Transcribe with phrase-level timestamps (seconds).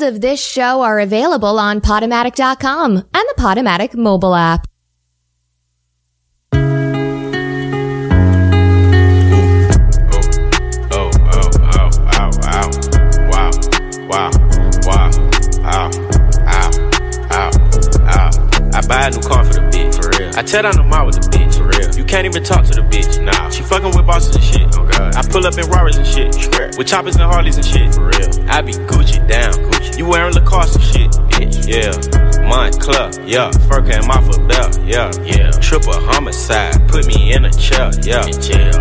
[0.00, 4.66] Episodes of this show are available on Podomatic.com and the Podomatic mobile app.
[6.52, 6.58] Oh,
[10.92, 12.50] oh, oh, oh, oh.
[18.88, 19.89] Buy a new car for the bitch.
[20.36, 21.94] I tear down the mall with the bitch, for real.
[21.96, 23.50] You can't even talk to the bitch, nah.
[23.50, 25.14] She fucking with bosses and shit, oh god.
[25.16, 26.78] I pull up in Rarers and shit, Strap.
[26.78, 28.50] with choppers and Harleys and shit, for real.
[28.50, 29.98] I be Gucci down, Gucci.
[29.98, 32.29] You wearing Lacoste and shit, bitch, yeah.
[32.50, 33.50] Moncler, yeah.
[33.68, 35.50] Fur came off a belt, yeah, yeah.
[35.62, 38.26] Triple homicide, put me in a chair, yeah.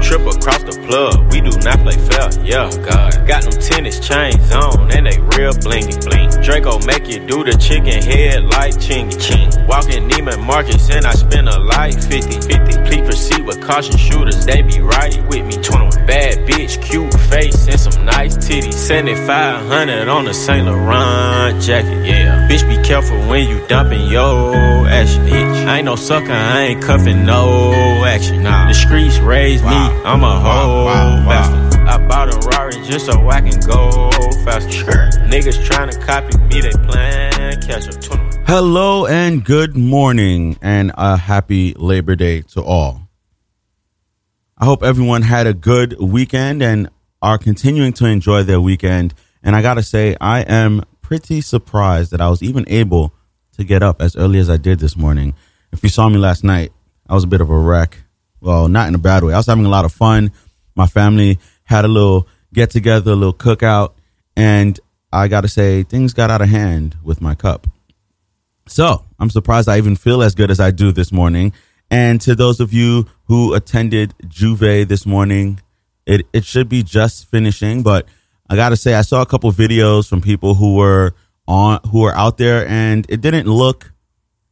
[0.01, 2.67] Triple across the plug, we do not play fair, yeah.
[2.71, 3.27] Oh, God.
[3.27, 6.29] Got them tennis chains on, and they real blingy, bling.
[6.41, 9.49] Draco make you do the chicken head like chingy, ching.
[9.67, 12.89] Walking Neiman Marcus, and I spend a life 50, 50.
[12.89, 15.55] Please proceed with caution shooters, they be right with me.
[15.63, 18.73] 21 bad bitch, cute face, and some nice titties.
[18.73, 22.47] 7500 on the Saint Laurent jacket, yeah.
[22.47, 25.65] Bitch, be careful when you dumping yo action, bitch.
[25.65, 27.73] I ain't no sucker, I ain't cuffing no
[28.05, 28.43] action.
[28.43, 28.67] Nah.
[28.67, 30.85] The streets raised me, I'm a hoe
[31.27, 31.79] bastard.
[31.89, 34.11] I bought a Rari just so I can go
[34.45, 35.09] faster.
[35.25, 38.28] Niggas trying to copy me, they plan catch up 21.
[38.51, 43.07] Hello and good morning, and a happy Labor Day to all.
[44.57, 46.89] I hope everyone had a good weekend and
[47.21, 49.13] are continuing to enjoy their weekend.
[49.43, 53.13] And I gotta say, I am pretty surprised that I was even able
[53.51, 55.35] to get up as early as I did this morning.
[55.71, 56.73] If you saw me last night,
[57.07, 57.99] I was a bit of a wreck.
[58.41, 59.31] Well, not in a bad way.
[59.31, 60.31] I was having a lot of fun.
[60.75, 63.91] My family had a little get together, a little cookout,
[64.35, 64.79] and
[65.13, 67.67] I gotta say, things got out of hand with my cup.
[68.69, 71.53] So I'm surprised I even feel as good as I do this morning.
[71.89, 75.59] And to those of you who attended J'ouvert this morning,
[76.05, 78.07] it, it should be just finishing, but
[78.47, 81.15] I gotta say, I saw a couple videos from people who were
[81.47, 83.91] on, who were out there and it didn't look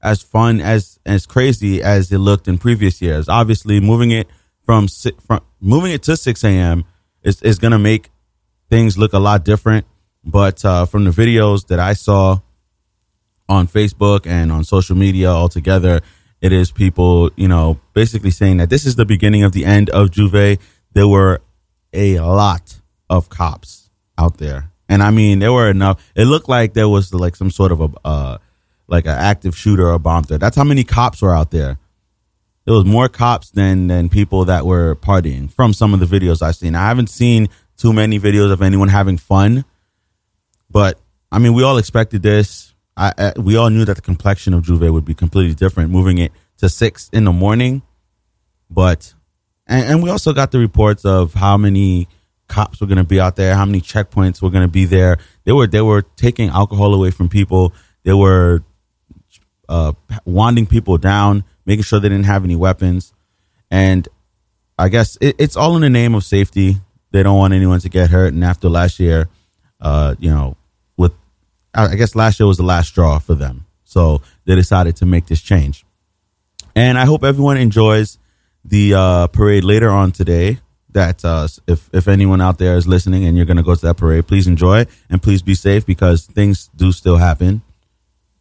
[0.01, 3.29] as fun as, as crazy as it looked in previous years.
[3.29, 4.27] Obviously moving it
[4.65, 6.85] from, from moving it to 6 a.m.
[7.21, 8.09] is, is gonna make
[8.71, 9.85] things look a lot different.
[10.23, 12.39] But, uh, from the videos that I saw,
[13.49, 16.01] on Facebook and on social media altogether.
[16.41, 19.89] It is people, you know, basically saying that this is the beginning of the end
[19.89, 20.59] of J'ouvert.
[20.93, 21.41] There were
[21.93, 24.71] a lot of cops out there.
[24.89, 26.03] And I mean, there were enough.
[26.15, 28.37] It looked like there was like some sort of a, uh,
[28.87, 30.39] like an active shooter or bomb threat.
[30.39, 31.77] That's how many cops were out there.
[32.65, 36.41] There was more cops than, than people that were partying from some of the videos
[36.41, 36.75] I've seen.
[36.75, 39.65] I haven't seen too many videos of anyone having fun,
[40.69, 40.99] but
[41.31, 42.73] I mean, we all expected this.
[42.97, 46.17] I, I, we all knew that the complexion of J'ouvert would be completely different, moving
[46.17, 47.83] it to six in the morning.
[48.69, 49.13] But
[49.67, 52.07] and, and we also got the reports of how many
[52.47, 55.19] cops were going to be out there, how many checkpoints were going to be there.
[55.43, 57.73] They were they were taking alcohol away from people.
[58.03, 58.63] They were
[59.69, 59.93] uh,
[60.25, 63.13] wanding people down, making sure they didn't have any weapons.
[63.69, 64.07] And
[64.79, 66.77] I guess it, it's all in the name of safety.
[67.11, 68.33] They don't want anyone to get hurt.
[68.33, 69.29] And after last year,
[69.79, 70.57] uh, you know,
[71.85, 73.65] I guess last year was the last straw for them.
[73.83, 75.85] So they decided to make this change.
[76.75, 78.19] And I hope everyone enjoys
[78.65, 80.59] the uh, parade later on today.
[80.91, 83.81] That uh, if if anyone out there is listening and you're going to go to
[83.87, 87.61] that parade, please enjoy and please be safe because things do still happen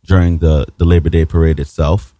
[0.05, 2.15] during the the Labor Day parade itself.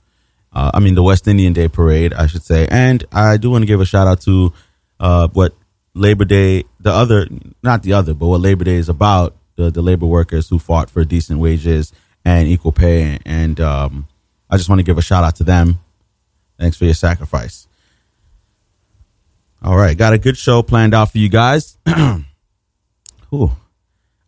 [0.53, 2.67] Uh, I mean the West Indian Day parade, I should say.
[2.71, 4.53] And I do want to give a shout out to
[5.01, 5.55] uh, what
[5.95, 7.27] Labor Day, the other,
[7.63, 9.35] not the other, but what Labor Day is about.
[9.57, 11.93] The the labor workers who fought for decent wages
[12.25, 14.09] and equal pay, and um,
[14.51, 15.81] I just want to give a shout out to them.
[16.59, 17.67] Thanks for your sacrifice.
[19.63, 21.79] All right, got a good show planned out for you guys.
[23.35, 23.51] Ooh,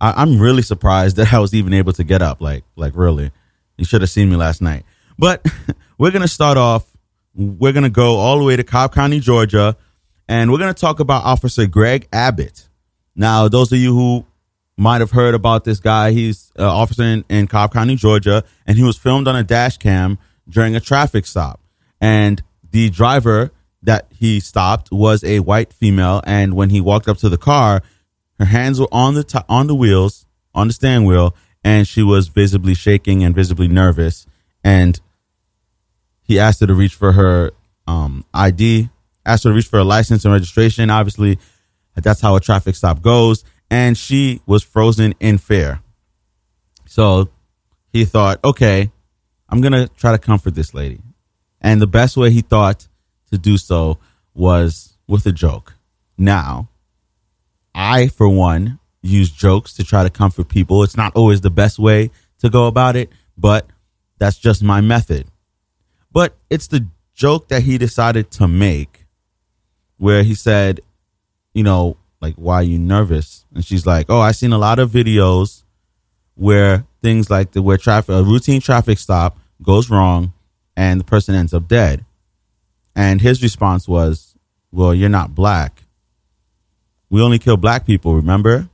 [0.01, 2.41] I, I'm really surprised that I was even able to get up.
[2.41, 3.31] Like, like really,
[3.77, 4.85] you should have seen me last night.
[5.19, 5.47] But
[5.99, 6.87] we're gonna start off.
[7.35, 9.77] We're gonna go all the way to Cobb County, Georgia,
[10.29, 12.69] and we're gonna talk about Officer Greg Abbott.
[13.15, 14.25] Now, those of you who
[14.79, 18.79] might have heard about this guy, he's an officer in, in Cobb County, Georgia, and
[18.79, 20.19] he was filmed on a dash cam
[20.49, 21.61] during a traffic stop.
[22.01, 23.51] And the driver
[23.83, 27.83] that he stopped was a white female, and when he walked up to the car,
[28.39, 32.03] her hands were on the to- on the wheels, on the steering wheel, and she
[32.03, 34.27] was visibly shaking and visibly nervous.
[34.63, 35.01] And
[36.23, 37.51] he asked her to reach for her
[37.89, 38.91] um, ID,
[39.27, 40.89] asked her to reach for a license and registration.
[40.89, 41.39] Obviously,
[41.97, 43.45] that's how a traffic stop goes.
[43.71, 45.81] And she was frozen in fear.
[46.87, 47.29] So
[47.93, 48.91] he thought, okay,
[49.49, 51.01] I'm going to try to comfort this lady.
[51.61, 52.89] And the best way he thought
[53.31, 53.99] to do so
[54.35, 55.75] was with a joke.
[56.17, 56.69] Now,
[57.75, 60.83] I, for one, use jokes to try to comfort people.
[60.83, 63.67] It's not always the best way to go about it, but
[64.19, 65.27] that's just my method.
[66.13, 69.07] But it's the joke that he decided to make
[69.97, 70.81] where he said,
[71.53, 73.45] you know, like, why are you nervous?
[73.55, 75.63] And she's like, oh, I've seen a lot of videos
[76.35, 80.33] where things like the where traffic, a routine traffic stop goes wrong
[80.77, 82.05] and the person ends up dead.
[82.95, 84.35] And his response was,
[84.73, 85.85] well, you're not black.
[87.11, 88.69] We only kill black people, remember?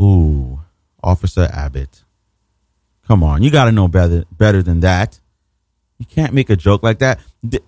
[0.00, 0.60] Ooh,
[1.02, 2.02] Officer Abbott.
[3.06, 5.20] Come on, you got to know better better than that.
[5.98, 7.20] You can't make a joke like that.
[7.46, 7.60] D-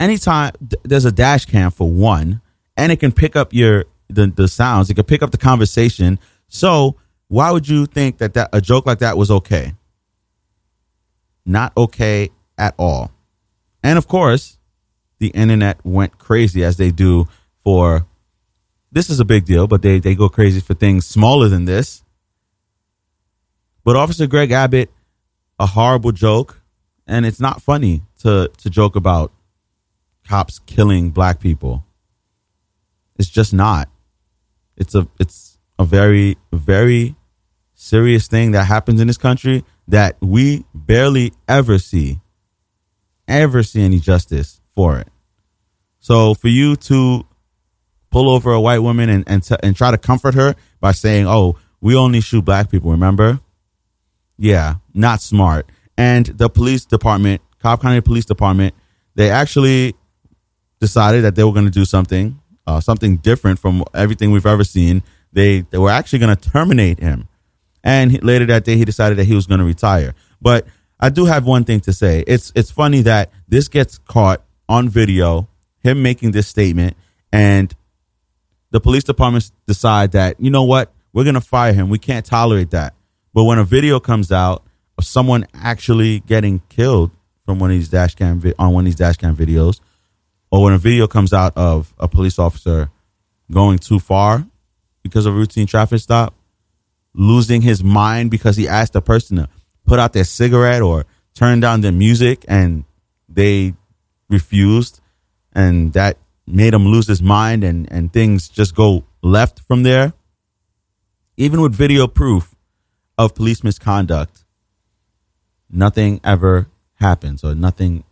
[0.00, 2.40] anytime d- there's a dash cam for one,
[2.78, 6.18] and it can pick up your the, the sounds, it can pick up the conversation.
[6.48, 6.96] So
[7.26, 9.74] why would you think that, that a joke like that was okay?
[11.44, 13.10] Not okay at all.
[13.82, 14.56] And of course,
[15.18, 17.26] the internet went crazy as they do
[17.62, 18.06] for
[18.90, 22.02] this is a big deal, but they, they go crazy for things smaller than this.
[23.84, 24.90] But Officer Greg Abbott,
[25.58, 26.62] a horrible joke,
[27.06, 29.32] and it's not funny to to joke about
[30.26, 31.84] cops killing black people.
[33.18, 33.88] It's just not.
[34.76, 37.16] It's a it's a very very
[37.74, 42.20] serious thing that happens in this country that we barely ever see
[43.26, 45.08] ever see any justice for it.
[46.00, 47.26] So for you to
[48.10, 51.26] pull over a white woman and and, t- and try to comfort her by saying,
[51.26, 53.40] "Oh, we only shoot black people," remember?
[54.38, 55.70] Yeah, not smart.
[55.96, 58.74] And the police department, Cobb County Police Department,
[59.16, 59.96] they actually
[60.80, 62.37] decided that they were going to do something,
[62.68, 65.02] uh, something different from everything we've ever seen.
[65.32, 67.26] They they were actually going to terminate him,
[67.82, 70.14] and he, later that day he decided that he was going to retire.
[70.40, 70.66] But
[71.00, 72.24] I do have one thing to say.
[72.26, 75.48] It's it's funny that this gets caught on video,
[75.80, 76.94] him making this statement,
[77.32, 77.74] and
[78.70, 81.88] the police departments decide that you know what we're going to fire him.
[81.88, 82.94] We can't tolerate that.
[83.32, 84.62] But when a video comes out
[84.98, 87.12] of someone actually getting killed
[87.46, 89.80] from one of these dash cam vi- on one of these dash cam videos,
[90.50, 92.90] or when a video comes out of a police officer
[93.50, 94.46] going too far
[95.02, 96.34] because of a routine traffic stop,
[97.14, 99.48] losing his mind because he asked a person to
[99.86, 102.84] put out their cigarette or turn down their music and
[103.28, 103.74] they
[104.28, 105.00] refused
[105.52, 110.12] and that made him lose his mind and, and things just go left from there.
[111.36, 112.54] Even with video proof
[113.16, 114.44] of police misconduct,
[115.70, 118.04] nothing ever happens or nothing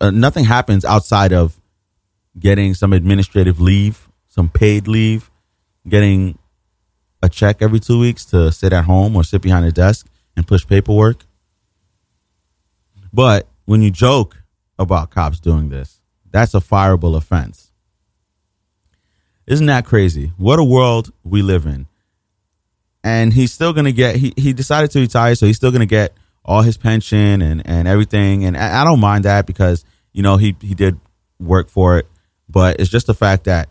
[0.00, 1.60] uh, nothing happens outside of
[2.38, 5.30] getting some administrative leave, some paid leave,
[5.88, 6.38] getting
[7.22, 10.06] a check every two weeks to sit at home or sit behind a desk
[10.36, 11.24] and push paperwork.
[13.12, 14.38] But when you joke
[14.78, 16.00] about cops doing this,
[16.30, 17.70] that's a fireable offense.
[19.46, 20.32] Isn't that crazy?
[20.36, 21.86] What a world we live in.
[23.04, 25.80] And he's still going to get, he, he decided to retire, so he's still going
[25.80, 26.14] to get
[26.44, 28.44] all his pension and, and everything.
[28.44, 30.98] And I I don't mind that because, you know, he, he did
[31.38, 32.06] work for it.
[32.52, 33.68] But it's just the fact that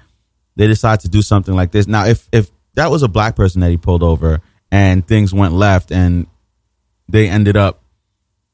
[0.55, 1.87] they decide to do something like this.
[1.87, 4.41] Now, if, if that was a black person that he pulled over
[4.71, 6.27] and things went left and
[7.07, 7.83] they ended up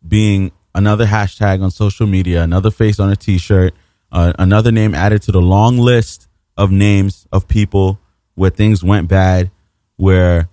[0.07, 3.73] being another hashtag on social media, another face on a t-shirt,
[4.11, 7.99] uh, another name added to the long list of names of people
[8.35, 9.49] where things went bad,
[9.95, 10.49] where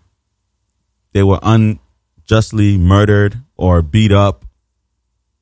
[1.12, 4.44] they were unjustly murdered or beat up,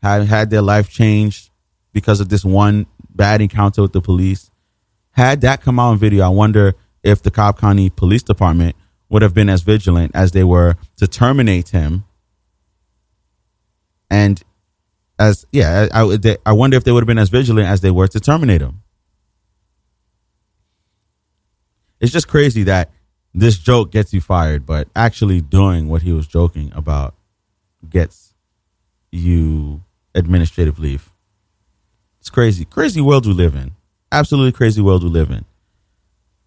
[0.03, 1.51] had had their life changed
[1.93, 2.87] because of this one
[3.23, 4.51] bad encounter with the police.
[5.13, 6.75] Had that come out on video, I wonder
[7.05, 8.75] if the Cobb County Police Department
[9.11, 12.05] would have been as vigilant as they were to terminate him
[14.11, 14.43] and
[15.21, 18.09] as yeah, I, I wonder if they would have been as vigilant as they were
[18.09, 18.83] to terminate him.
[22.01, 22.91] It's just crazy that
[23.33, 27.15] this joke gets you fired, but actually doing what he was joking about
[27.89, 28.35] gets
[29.13, 31.12] you administrative leave.
[32.23, 33.73] It's crazy, crazy world we live in.
[34.13, 35.45] Absolutely crazy world we live in.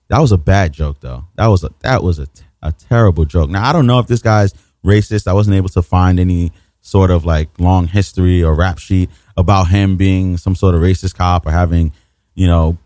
[0.08, 1.26] That was a bad joke, though.
[1.36, 2.30] That was a that was a,
[2.62, 3.50] a terrible joke.
[3.50, 4.54] Now I don't know if this guy's
[4.86, 5.28] racist.
[5.28, 9.66] I wasn't able to find any sort of like long history or rap sheet about
[9.68, 11.92] him being some sort of racist cop or having,
[12.36, 12.78] you know,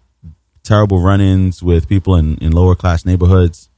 [0.64, 3.70] terrible run-ins with people in, in lower class neighborhoods.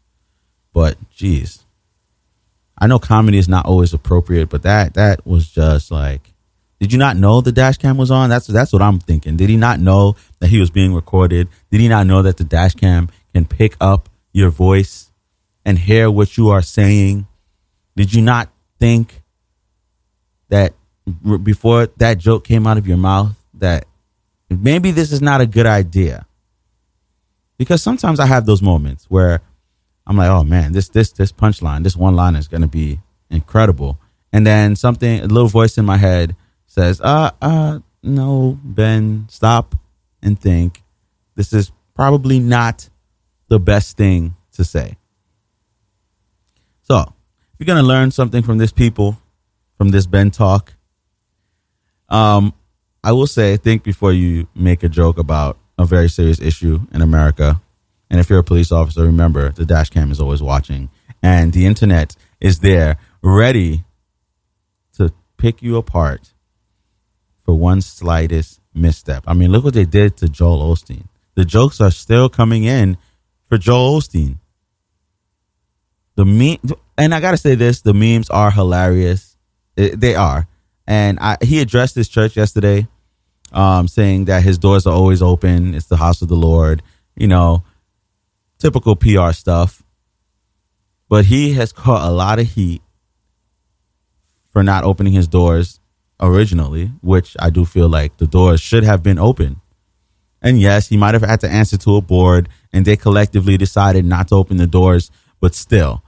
[0.72, 1.66] But geez,
[2.78, 6.31] I know comedy is not always appropriate, but that that was just like,
[6.82, 8.32] did you not know the dash cam was on?
[8.32, 9.38] That's that's what I'm thinking.
[9.38, 11.48] Did he not know that he was being recorded?
[11.70, 15.12] Did he not know that the dash cam can pick up your voice
[15.64, 17.28] and hear what you are saying?
[17.96, 19.22] Did you not think
[20.50, 20.74] that
[21.44, 23.86] before that joke came out of your mouth that
[24.50, 26.26] maybe this is not a good idea?
[27.60, 29.42] Because sometimes I have those moments where
[30.08, 33.02] I'm like, oh man, this this this punchline, this one line is going to be
[33.30, 34.00] incredible.
[34.34, 36.36] And then something, a little voice in my head
[36.72, 39.76] says, uh, uh, no, Ben, stop
[40.22, 40.82] and think.
[41.36, 42.88] This is probably not
[43.50, 44.98] the best thing to say.
[46.84, 49.18] So, if you're going to learn something from this people,
[49.78, 50.74] from this Ben talk,
[52.08, 52.54] um,
[53.04, 57.02] I will say, think before you make a joke about a very serious issue in
[57.02, 57.62] America.
[58.10, 60.90] And if you're a police officer, remember the dash cam is always watching
[61.22, 63.84] and the internet is there ready
[64.98, 66.34] to pick you apart
[67.52, 69.26] for one slightest misstep.
[69.28, 71.10] I mean, look what they did to Joel Osteen.
[71.36, 72.96] The jokes are still coming in
[73.50, 74.38] for Joel Osteen.
[76.16, 76.60] The meme,
[76.98, 79.36] and I gotta say this: the memes are hilarious.
[79.76, 80.48] It, they are,
[80.88, 82.88] and I, he addressed his church yesterday,
[83.52, 85.76] um, saying that his doors are always open.
[85.76, 86.82] It's the house of the Lord.
[87.18, 87.64] You know,
[88.60, 89.84] typical PR stuff.
[91.10, 92.82] But he has caught a lot of heat
[94.52, 95.81] for not opening his doors
[96.22, 99.62] originally, which I do feel like the doors should have been open.
[100.42, 104.06] And yes, he might have had to answer to a board and they collectively decided
[104.06, 106.04] not to open the doors, but still,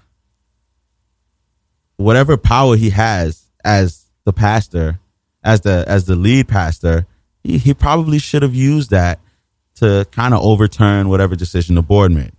[1.97, 4.99] whatever power he has as the pastor,
[5.43, 7.05] as the as the lead pastor,
[7.43, 9.19] he, he probably should have used that
[9.75, 12.31] to kind of overturn whatever decision the board made.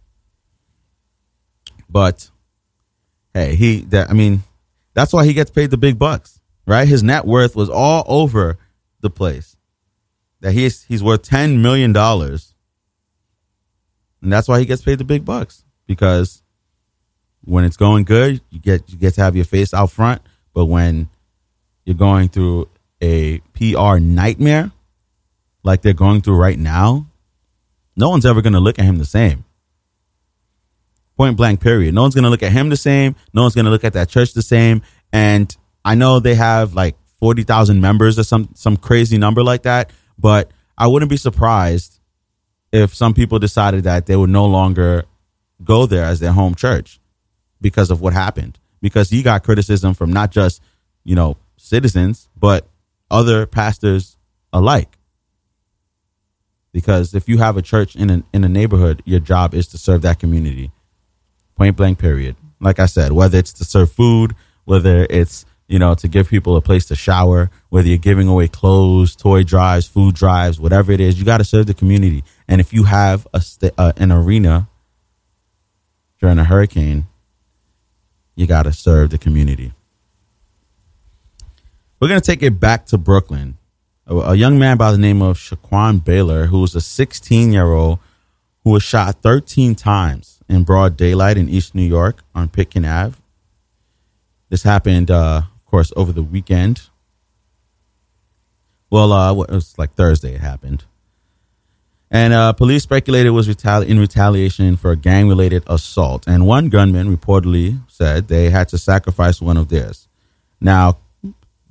[1.88, 2.30] But
[3.34, 4.42] hey, he that I mean,
[4.94, 6.88] that's why he gets paid the big bucks, right?
[6.88, 8.58] His net worth was all over
[9.00, 9.56] the place.
[10.40, 12.54] That he's he's worth ten million dollars,
[14.22, 16.42] and that's why he gets paid the big bucks because
[17.44, 20.66] when it's going good, you get you get to have your face out front, but
[20.66, 21.08] when
[21.84, 22.68] you're going through
[23.00, 24.72] a PR nightmare
[25.62, 27.06] like they're going through right now,
[27.96, 29.44] no one's ever going to look at him the same.
[31.16, 31.94] Point blank, period.
[31.94, 33.14] No one's going to look at him the same.
[33.32, 34.82] No one's going to look at that church the same.
[35.12, 35.54] And
[35.84, 40.50] I know they have like 40,000 members or some, some crazy number like that, but
[40.76, 42.00] I wouldn't be surprised
[42.72, 45.04] if some people decided that they would no longer
[45.62, 47.00] go there as their home church
[47.60, 48.58] because of what happened.
[48.80, 50.60] Because he got criticism from not just,
[51.04, 52.66] you know, citizens, but
[53.10, 54.16] other pastors
[54.52, 54.98] alike.
[56.72, 59.78] Because if you have a church in a, in a neighborhood, your job is to
[59.78, 60.72] serve that community.
[61.54, 62.36] Point blank, period.
[62.60, 66.56] Like I said, whether it's to serve food, whether it's, you know, to give people
[66.56, 71.00] a place to shower, whether you're giving away clothes, toy drives, food drives, whatever it
[71.00, 72.22] is, you got to serve the community.
[72.46, 74.68] And if you have a st- uh, an arena
[76.20, 77.06] during a hurricane,
[78.34, 79.72] you got to serve the community.
[82.00, 83.56] We're going to take it back to Brooklyn.
[84.06, 87.72] A, a young man by the name of Shaquan Baylor, who was a 16 year
[87.72, 87.98] old
[88.64, 93.16] who was shot 13 times in broad daylight in East New York on Pitkin Ave.
[94.48, 95.42] This happened, uh,
[95.74, 96.82] course, over the weekend.
[98.90, 100.84] Well, uh, it was like Thursday it happened.
[102.12, 106.28] And uh, police speculated it was retali- in retaliation for a gang related assault.
[106.28, 110.06] And one gunman reportedly said they had to sacrifice one of theirs.
[110.60, 110.98] Now,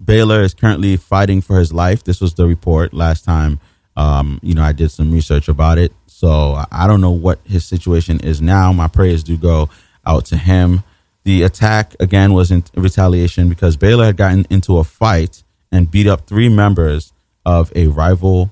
[0.04, 2.04] Baylor is currently fighting for his life.
[2.04, 3.62] This was the report last time.
[3.96, 5.94] Um, you know, I did some research about it.
[6.08, 8.74] So I don't know what his situation is now.
[8.74, 9.70] My prayers do go
[10.06, 10.84] out to him.
[11.24, 16.08] The attack again was in retaliation because Baylor had gotten into a fight and beat
[16.08, 17.14] up three members
[17.46, 18.52] of a rival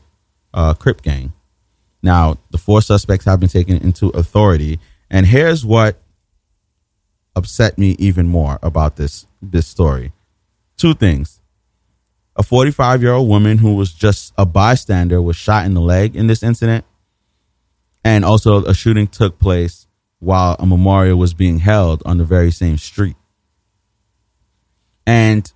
[0.54, 1.34] uh, Crip gang.
[2.01, 6.01] Now, the four suspects have been taken into authority, and here's what
[7.36, 10.12] upset me even more about this this story.
[10.78, 11.40] Two things.
[12.36, 16.16] A 45 year old woman who was just a bystander was shot in the leg
[16.16, 16.86] in this incident.
[18.04, 19.86] And also, a shooting took place
[20.22, 23.16] while a memorial was being held on the very same street.
[25.06, 25.51] And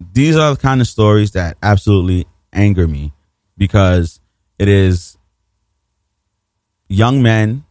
[0.00, 3.12] these are the kind of stories that absolutely anger me
[3.58, 4.18] because
[4.58, 5.18] it is
[6.88, 7.64] young men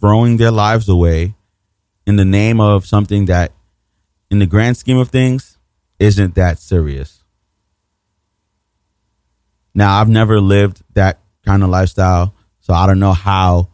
[0.00, 1.34] throwing their lives away
[2.06, 3.52] in the name of something that,
[4.30, 5.58] in the grand scheme of things,
[5.98, 7.24] isn't that serious.
[9.74, 13.71] Now, I've never lived that kind of lifestyle, so I don't know how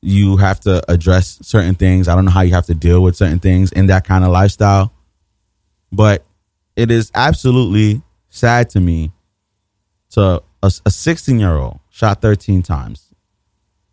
[0.00, 2.08] you have to address certain things.
[2.08, 4.30] I don't know how you have to deal with certain things in that kind of
[4.30, 4.92] lifestyle.
[5.90, 6.24] But
[6.76, 9.12] it is absolutely sad to me
[10.10, 13.12] to a 16 year old shot 13 times.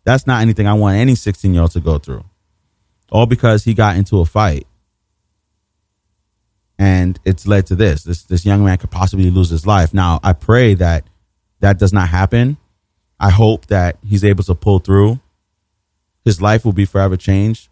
[0.04, 2.24] That's not anything I want any 16 year old to go through.
[3.10, 4.66] All because he got into a fight
[6.78, 8.04] and it's led to this.
[8.04, 9.94] This this young man could possibly lose his life.
[9.94, 11.04] Now, I pray that
[11.60, 12.56] that does not happen.
[13.18, 15.20] I hope that he's able to pull through.
[16.26, 17.68] His life will be forever changed.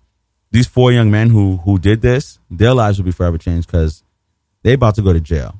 [0.53, 4.05] These four young men who who did this, their lives will be forever changed because
[4.63, 5.57] they're about to go to jail.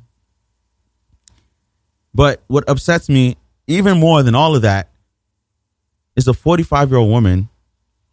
[2.15, 3.37] But what upsets me
[3.67, 4.91] even more than all of that
[6.15, 7.49] is a 45 year old woman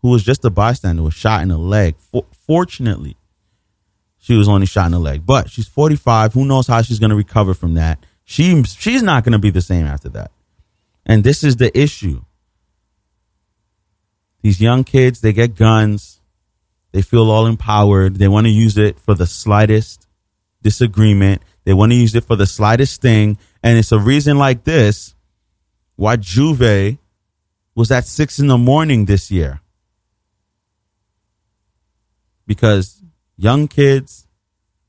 [0.02, 1.96] who was just a bystander was shot in the leg.
[1.98, 3.16] For, fortunately,
[4.18, 6.34] she was only shot in the leg, but she's 45.
[6.34, 8.04] Who knows how she's going to recover from that?
[8.24, 10.32] She she's not going to be the same after that.
[11.06, 12.24] And this is the issue.
[14.42, 16.20] These young kids, they get guns.
[16.92, 18.16] They feel all empowered.
[18.16, 20.08] They want to use it for the slightest
[20.62, 21.42] disagreement.
[21.64, 23.38] They want to use it for the slightest thing.
[23.64, 25.16] And it's a reason like this
[25.96, 26.98] why J'ouvert
[27.76, 29.62] was at six in the morning this year.
[32.48, 33.02] Because
[33.38, 34.28] young kids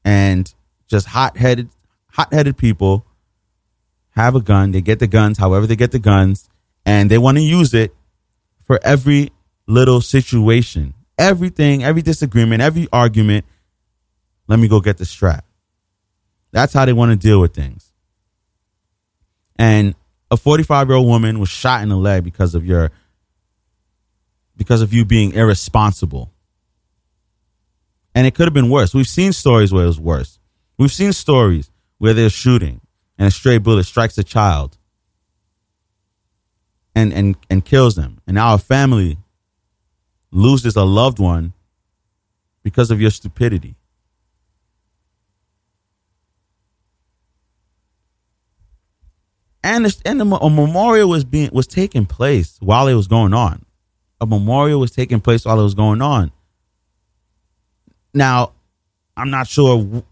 [0.04, 0.52] and
[0.88, 1.68] just hot headed
[2.10, 3.06] hot headed people
[4.10, 4.72] have a gun.
[4.72, 6.48] They get the guns, however they get the guns,
[6.84, 7.94] and they want to use it
[8.64, 9.30] for every
[9.66, 10.94] little situation.
[11.18, 13.44] Everything, every disagreement, every argument.
[14.48, 15.44] Let me go get the strap.
[16.50, 17.92] That's how they want to deal with things.
[19.56, 19.94] And
[20.30, 22.90] a 45 year old woman was shot in the leg because of your
[24.56, 26.30] because of you being irresponsible.
[28.14, 28.94] And it could have been worse.
[28.94, 30.38] We've seen stories where it was worse.
[30.78, 32.80] We've seen stories where they're shooting
[33.18, 34.76] and a stray bullet strikes a child
[36.94, 38.20] and and and kills them.
[38.26, 39.18] And a family
[40.32, 41.52] loses a loved one
[42.64, 43.76] because of your stupidity.
[49.62, 53.64] and and a, a memorial was being was taking place while it was going on.
[54.20, 56.30] A memorial was taking place while it was going on.
[58.14, 58.52] Now,
[59.16, 60.04] I'm not sure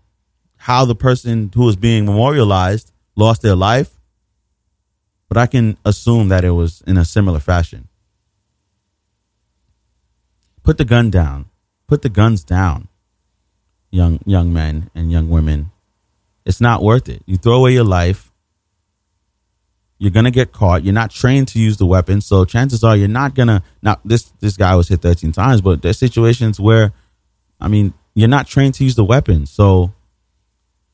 [0.56, 3.90] how the person who was being memorialized lost their life,
[5.28, 7.88] but I can assume that it was in a similar fashion.
[10.62, 11.46] Put the gun down.
[11.86, 12.88] Put the guns down,
[13.90, 15.72] young young men and young women.
[16.44, 17.23] It's not worth it.
[17.26, 18.30] You throw away your life
[20.00, 20.82] you're gonna get caught.
[20.82, 23.62] You're not trained to use the weapon, so chances are you're not gonna.
[23.82, 26.94] Now, this this guy was hit 13 times, but there's situations where,
[27.60, 29.92] I mean, you're not trained to use the weapon, so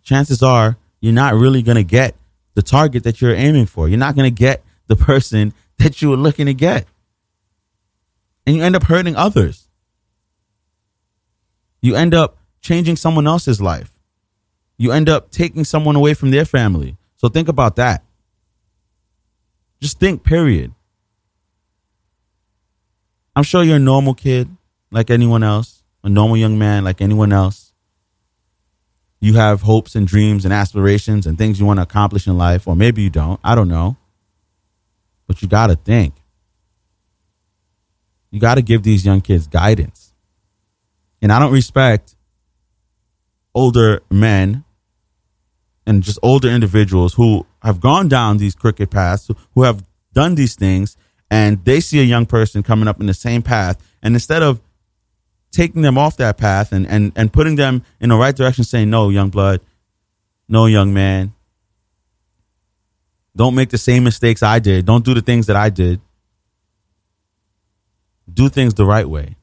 [0.03, 2.17] chances are you're not really gonna get
[2.55, 3.89] the target that you're aiming for.
[3.89, 6.89] You're not gonna get the person that you were looking to get,
[8.47, 9.69] and you end up hurting others.
[11.83, 13.93] You end up changing someone else's life.
[14.79, 16.97] You end up taking someone away from their family.
[17.17, 18.05] So think about that.
[19.81, 20.73] Just think, period.
[23.35, 24.49] I'm sure you're a normal kid
[24.91, 27.73] like anyone else, a normal young man like anyone else.
[29.21, 32.69] You have hopes and dreams and aspirations and things you want to accomplish in life,
[32.69, 33.41] or maybe you don't.
[33.43, 33.97] I don't know.
[35.27, 36.15] But you got to think.
[38.37, 40.13] You got to give these young kids guidance.
[41.23, 42.17] And I don't respect
[43.55, 44.63] older men
[45.87, 50.55] and just older individuals who have gone down these crooked paths, who have done these
[50.55, 50.99] things,
[51.31, 54.61] and they see a young person coming up in the same path, and instead of
[55.51, 58.91] taking them off that path and, and, and putting them in the right direction, saying,
[58.91, 59.63] No, young blood,
[60.47, 61.33] no, young man,
[63.35, 66.03] don't make the same mistakes I did, don't do the things that I did.
[68.37, 69.37] Do things the right way.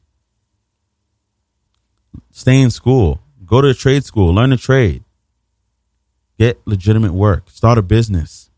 [2.32, 3.20] Stay in school.
[3.46, 4.34] Go to a trade school.
[4.34, 5.04] Learn a trade
[6.38, 8.50] get legitimate work, start a business,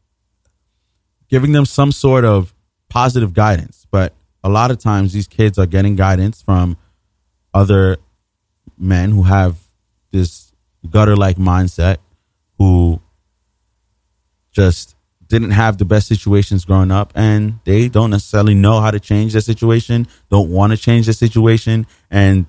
[1.30, 2.54] giving them some sort of
[2.90, 3.86] positive guidance.
[3.92, 6.78] But a lot of times these kids are getting guidance from
[7.54, 7.98] other
[8.78, 9.58] men who have
[10.12, 10.54] this
[10.90, 11.98] gutter like mindset,
[12.58, 13.02] who
[14.52, 14.95] just
[15.28, 19.34] didn't have the best situations growing up and they don't necessarily know how to change
[19.34, 22.46] their situation, don't want to change their situation, and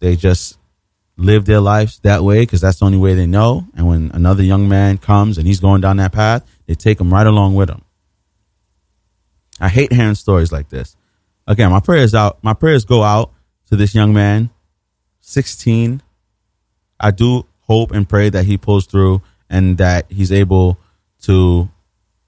[0.00, 0.58] they just
[1.16, 3.66] live their lives that way because that's the only way they know.
[3.74, 7.12] And when another young man comes and he's going down that path, they take him
[7.12, 7.82] right along with them.
[9.60, 10.96] I hate hearing stories like this.
[11.46, 12.38] Again, my prayers out.
[12.42, 13.32] My prayers go out
[13.66, 14.50] to this young man,
[15.20, 16.02] 16.
[17.00, 20.78] I do hope and pray that he pulls through and that he's able
[21.22, 21.68] to,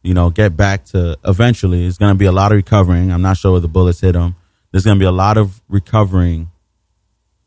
[0.02, 1.86] you know, get back to eventually.
[1.86, 3.12] It's going to be a lot of recovering.
[3.12, 4.36] I'm not sure where the bullets hit him.
[4.70, 6.50] There's going to be a lot of recovering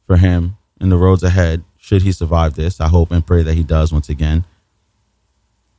[0.06, 2.80] for him in the roads ahead should he survive this.
[2.80, 4.46] I hope and pray that he does once again.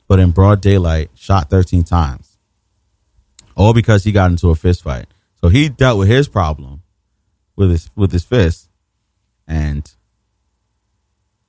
[0.07, 2.37] But in broad daylight, shot 13 times.
[3.55, 5.07] All because he got into a fist fight.
[5.41, 6.83] So he dealt with his problem
[7.55, 8.69] with his with his fist.
[9.47, 9.91] And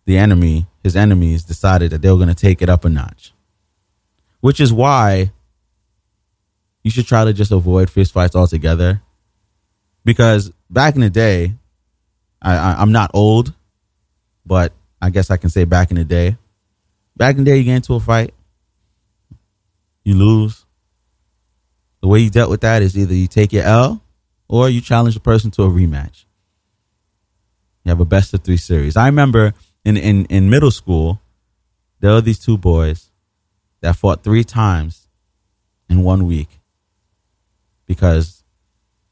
[0.06, 3.32] the enemy, his enemies, decided that they were going to take it up a notch.
[4.40, 5.32] Which is why
[6.82, 9.02] you should try to just avoid fist fights altogether.
[10.04, 11.52] because back in the day,
[12.40, 13.52] I, I, I'm not old,
[14.46, 16.36] but I guess I can say back in the day.
[17.16, 18.32] Back in the day, you get into a fight,
[20.04, 20.64] you lose.
[22.00, 24.00] The way you dealt with that is either you take your L
[24.48, 26.24] or you challenge the person to a rematch.
[27.84, 28.96] You have a best of three series.
[28.96, 29.54] I remember
[29.86, 31.20] in, in, in middle school,
[32.00, 33.12] there were these two boys
[33.82, 35.06] that fought three times
[35.88, 36.48] in one week
[37.86, 38.42] because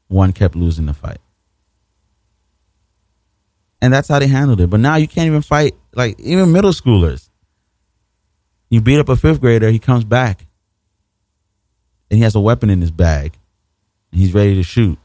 [0.09, 1.19] one kept losing the fight.
[3.81, 4.69] And that's how they handled it.
[4.69, 7.29] But now you can't even fight, like, even middle schoolers.
[8.69, 10.45] You beat up a fifth grader, he comes back
[12.11, 13.37] and he has a weapon in his bag
[14.11, 14.99] and he's ready to shoot.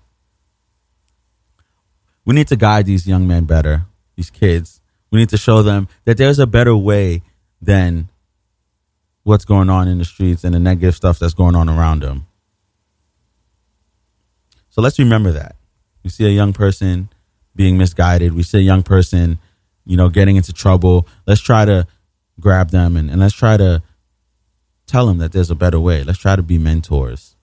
[2.25, 3.85] We need to guide these young men better,
[4.17, 4.80] these kids.
[5.11, 7.23] We need to show them that there's a better way
[7.61, 8.09] than
[9.23, 12.27] what's going on in the streets and the negative stuff that's going on around them.
[14.71, 15.57] So let's remember that.
[16.05, 17.11] We see a young person
[17.55, 18.35] being misguided.
[18.35, 19.39] We see a young person,
[19.85, 21.07] you know, getting into trouble.
[21.27, 21.87] Let's try to
[22.39, 23.83] grab them and, and let's try to
[24.87, 26.03] tell them that there's a better way.
[26.03, 27.37] Let's try to be mentors.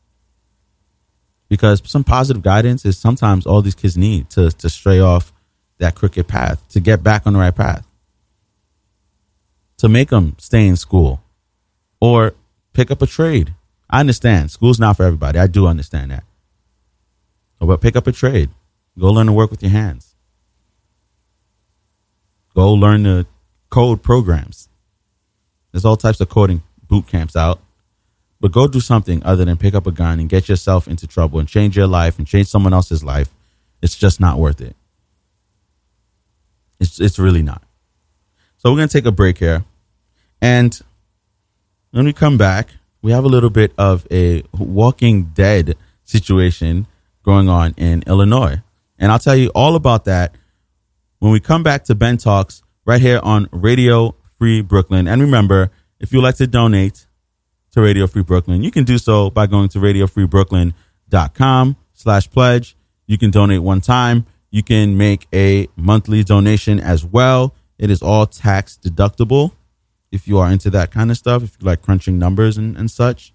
[1.50, 5.32] Because some positive guidance is sometimes all these kids need to, to stray off
[5.80, 7.86] that crooked path, to get back on the right path,
[9.78, 11.22] to make them stay in school
[12.00, 12.34] or
[12.74, 13.54] pick up a trade.
[13.90, 15.40] I understand school's not for everybody.
[15.40, 16.24] I do understand that.
[17.60, 18.50] But pick up a trade.
[19.00, 20.16] Go learn to work with your hands.
[22.56, 23.26] Go learn to
[23.70, 24.70] code programs.
[25.72, 27.60] There's all types of coding boot camps out.
[28.40, 31.40] But go do something other than pick up a gun and get yourself into trouble
[31.40, 33.30] and change your life and change someone else's life.
[33.82, 34.76] It's just not worth it.
[36.80, 37.64] It's it's really not.
[38.58, 39.66] So we're gonna take a break here.
[40.42, 40.80] And
[41.92, 42.70] when we come back,
[43.02, 46.88] we have a little bit of a walking dead situation
[47.24, 48.62] going on in Illinois.
[48.98, 50.36] And I'll tell you all about that
[51.20, 55.08] when we come back to Ben Talks right here on Radio Free Brooklyn.
[55.08, 57.08] And remember, if you'd like to donate
[57.72, 62.76] to Radio Free Brooklyn, you can do so by going to radiofreebrooklyn.com slash pledge.
[63.06, 64.26] You can donate one time.
[64.50, 67.54] You can make a monthly donation as well.
[67.78, 69.52] It is all tax deductible
[70.12, 72.90] if you are into that kind of stuff, if you like crunching numbers and, and
[72.90, 73.34] such.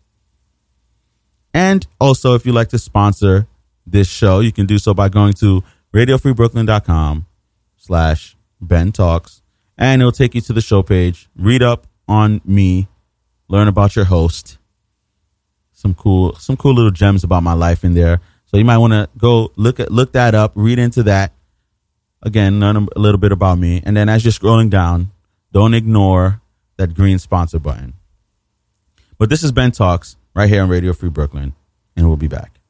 [1.54, 3.46] And also, if you like to sponsor
[3.86, 7.26] this show, you can do so by going to radiofreebrooklyn.com
[7.76, 9.42] slash Ben Talks.
[9.76, 11.28] And it'll take you to the show page.
[11.36, 12.88] Read up on me,
[13.48, 14.58] learn about your host.
[15.72, 18.20] Some cool, some cool little gems about my life in there.
[18.52, 21.32] So you might want to go look at look that up, read into that.
[22.22, 23.82] Again, learn a little bit about me.
[23.84, 25.10] And then as you're scrolling down,
[25.52, 26.40] don't ignore
[26.76, 27.94] that green sponsor button.
[29.18, 31.54] But this is Ben Talks right here on Radio Free Brooklyn,
[31.96, 32.61] and we'll be back.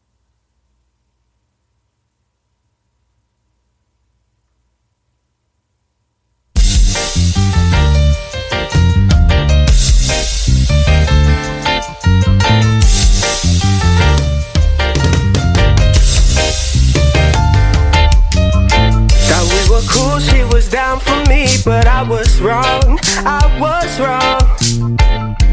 [21.04, 24.42] For me, but I was wrong, I was wrong.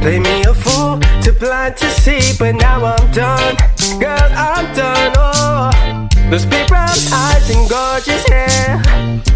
[0.02, 3.56] Play me a fool, too blind to see, but now I'm done.
[4.00, 6.08] Girl, I'm done, oh.
[6.30, 8.82] Those big brown eyes and gorgeous hair.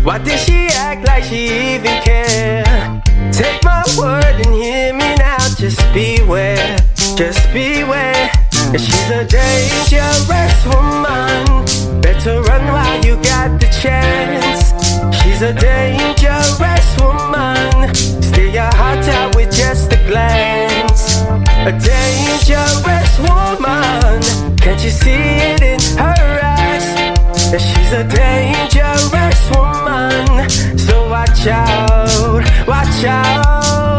[0.03, 3.01] Why did she act like she even care?
[3.31, 6.77] Take my word and hear me now, just beware,
[7.15, 8.31] just beware.
[8.77, 12.01] She's a dangerous woman.
[12.01, 14.82] Better run while you got the chance.
[15.11, 17.93] She's a dangerous woman.
[17.95, 21.21] Steal your heart out with just a glance.
[21.69, 24.21] A dangerous woman.
[24.57, 26.85] Can't you see it in her eyes?
[27.51, 30.49] She's a dangerous woman.
[30.77, 33.92] So watch out, watch out.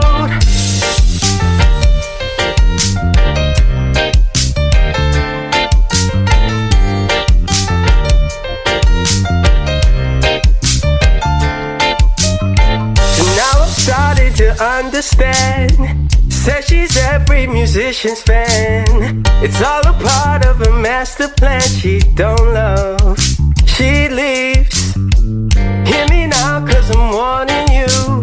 [15.05, 16.13] Understand.
[16.33, 19.23] Says she's every musician's fan.
[19.43, 23.19] It's all a part of a master plan she don't love.
[23.67, 24.95] She leaves.
[24.95, 28.23] Hear me now, cause I'm warning you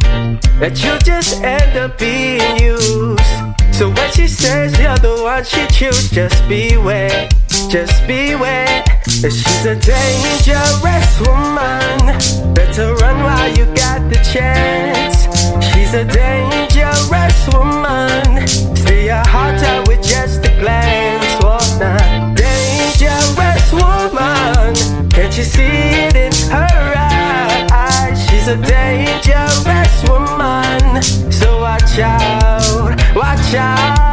[0.60, 3.22] that you'll just end up being used.
[3.72, 7.30] So when she says you're the one she choose, just beware,
[7.72, 8.84] just beware.
[9.06, 12.54] She's a dangerous woman.
[12.54, 15.24] Better run while you got the chance.
[15.72, 18.46] She's a dangerous woman.
[18.76, 21.44] Steal your heart out with just a glance.
[21.44, 22.36] What not?
[22.36, 25.10] Dangerous woman.
[25.10, 26.94] Can't you see it in her
[27.72, 28.20] eyes?
[28.28, 31.02] She's a dangerous woman.
[31.32, 34.11] So watch out, watch out.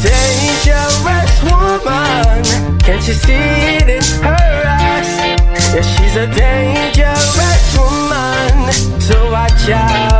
[0.00, 5.10] Dangerous woman, can't you see it in her eyes?
[5.74, 10.11] Yeah, she's a dangerous woman, so watch out,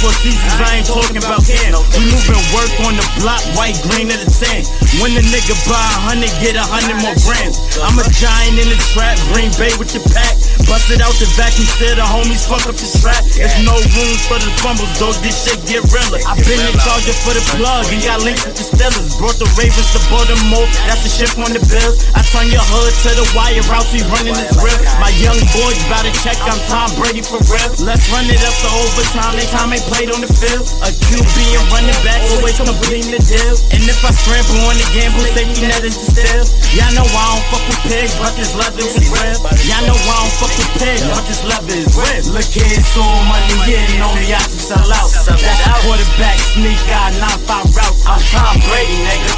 [0.00, 1.76] for seasons, I ain't talking about can.
[1.92, 4.64] We moving work on the block, white, green, and the tan.
[5.04, 7.60] When the nigga buy a hundred, get a hundred more grams.
[7.84, 10.40] I'm a giant in the trap, Green Bay with the pack.
[10.64, 13.20] Busted out the vacuum, said the homies fuck up the strap.
[13.36, 16.24] There's no room for the fumbles, though this shit get realer.
[16.24, 19.92] i been in charge for the plug and got links with the Brought the Ravens
[19.92, 22.00] to Baltimore, that's the ship on the bills.
[22.16, 24.72] I turn your hood to the wire, out we running this real.
[24.96, 27.68] My young boys bout to check, I'm Tom Brady for real.
[27.84, 30.64] Let's run it up to overtime, they time ain't played on the field.
[30.80, 33.52] A QB and running back, always completing the deal.
[33.76, 36.40] And if I scramble on the gamble, safety net is steal.
[36.72, 39.36] Y'all know I don't fuck with pigs, but this leather is real.
[39.68, 42.32] Y'all know I don't fuck with pigs, but this leather is real.
[42.32, 45.12] Look here, it's all money, yeah, only I can sell out.
[45.12, 46.80] That's quarterback sneak,
[47.20, 48.08] nine five routes.
[48.08, 49.34] I'm Tom Brady, nigga.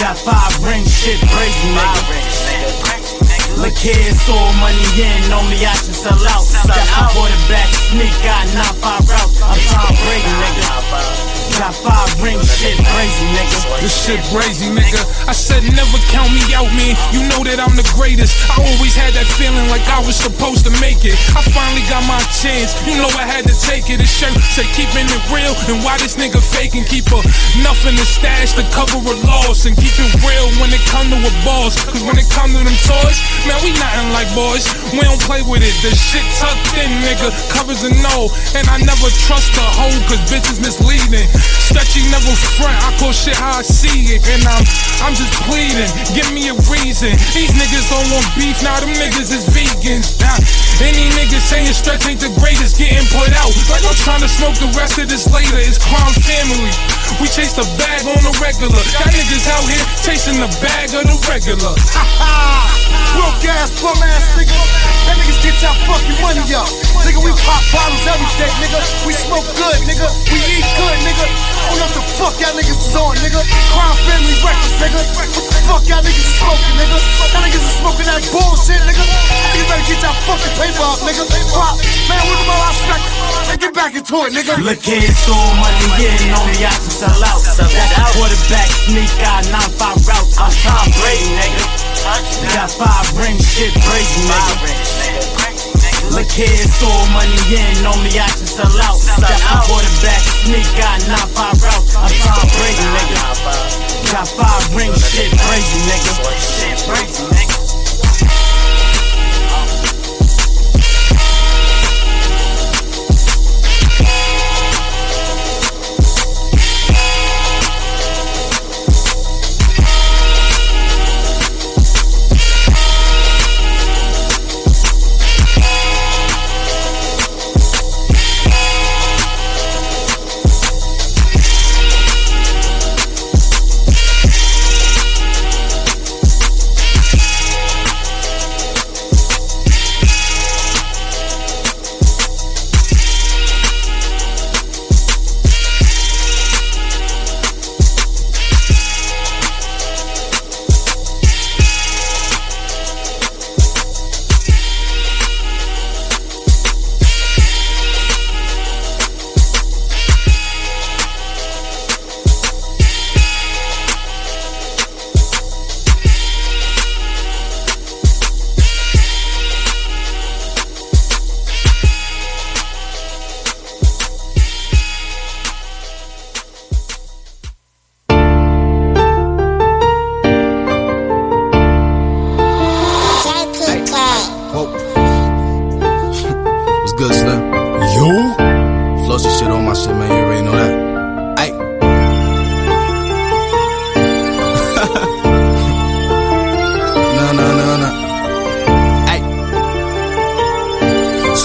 [0.00, 3.58] Got five rings, shit crazy, nigga.
[3.58, 6.46] Look here, it's all money in, only I can sell out.
[6.66, 9.42] That's a quarterback sneak, got nine five routes.
[9.42, 11.37] I'm Tom Brady, nigga.
[11.56, 13.80] Got five rings, shit crazy, nigga.
[13.80, 15.00] This shit crazy, nigga.
[15.26, 16.94] I said never count me out, man.
[17.10, 18.36] You know that I'm the greatest.
[18.52, 21.18] I always had that feeling like I was supposed to make it.
[21.34, 22.76] I finally got my chance.
[22.86, 23.98] You know I had to take it.
[23.98, 26.84] The shirt said keeping it real, and why this nigga faking?
[26.86, 27.18] Keep a
[27.64, 31.18] nothing to stash to cover a loss, and keep it real when it come to
[31.18, 31.74] a boss.
[31.90, 34.66] Cause when it come to them toys, man, we nothing like boys.
[34.94, 35.74] We don't play with it.
[35.82, 37.34] The shit tucked in, nigga.
[37.50, 41.26] Covers a no, and I never trust a hoe, cause bitches misleading.
[41.38, 44.22] Stretchy never front, I call shit how I see it.
[44.28, 44.64] And I'm
[45.04, 47.14] I'm just pleading, give me a reason.
[47.34, 50.18] These niggas don't want beef, now them niggas is vegans.
[50.82, 53.50] Any niggas saying stretch ain't the greatest getting put out.
[53.66, 56.70] Like I'm trying to smoke the rest of this later, it's crime family.
[57.18, 58.78] We chase the bag on the regular.
[58.94, 61.74] Got niggas out here chasing the bag of the regular.
[61.96, 62.88] Ha ha!
[63.16, 64.54] Broke ass, bum ass nigga.
[65.08, 66.68] That niggas get y'all fucking money up.
[67.02, 68.78] Nigga, we pop bottles every day, nigga.
[69.08, 70.06] We smoke good, nigga.
[70.28, 71.26] We eat good, nigga.
[71.68, 73.40] Don't know the fuck y'all niggas is on, nigga.
[73.72, 75.00] Crime family records, nigga.
[75.16, 76.98] What the fuck y'all niggas is smoking, nigga?
[77.32, 79.00] Y'all niggas is smoking that bullshit, nigga.
[79.00, 81.24] Y'all niggas better get y'all fucking up, nigga.
[81.48, 83.02] Pop, man, with the I smack.
[83.48, 84.60] Man, get back into it, nigga.
[84.60, 87.40] Look here, it's all money, yeah, only I can sell out.
[87.40, 90.36] That's a quarterback sneak, got nine five routes.
[90.36, 91.64] I'm Tom Brady, nigga.
[92.52, 95.08] Got five rings, shit crazy, nigga.
[96.12, 99.00] Look here, it's all money in, only I can sell out.
[99.20, 101.96] That's a quarterback sneak, got nine five routes.
[101.96, 103.16] I'm Tom Brady, nigga.
[104.12, 106.12] Got five rings, shit crazy, nigga.
[106.36, 107.47] Shit crazy, nigga.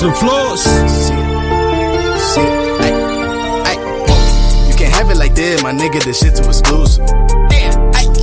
[0.03, 0.63] Slim floors.
[2.35, 2.51] Shit.
[2.83, 2.91] Ay,
[3.63, 4.67] ay.
[4.67, 6.03] You can't have it like that, my nigga.
[6.03, 7.07] This shit too exclusive.
[7.47, 7.71] Damn,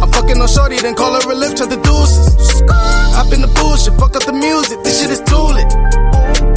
[0.04, 2.60] I'm fucking on shorty, then call her a lift, to the deuces.
[3.16, 4.84] Hop in the bullshit, fuck up the music.
[4.84, 5.72] This shit is too lit.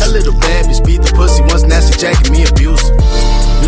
[0.03, 3.02] A little bad bitch beat the pussy once, now she jacking me abusive.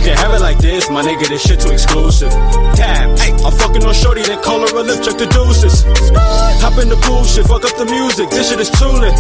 [0.06, 2.30] Can't have it like this, my nigga, this shit too exclusive.
[2.78, 5.82] Tab, ay, I'm fucking on shorty, then call her a lift, check the deuces.
[6.62, 9.18] Hop in the pool, shit, fuck up the music, this shit is too lit.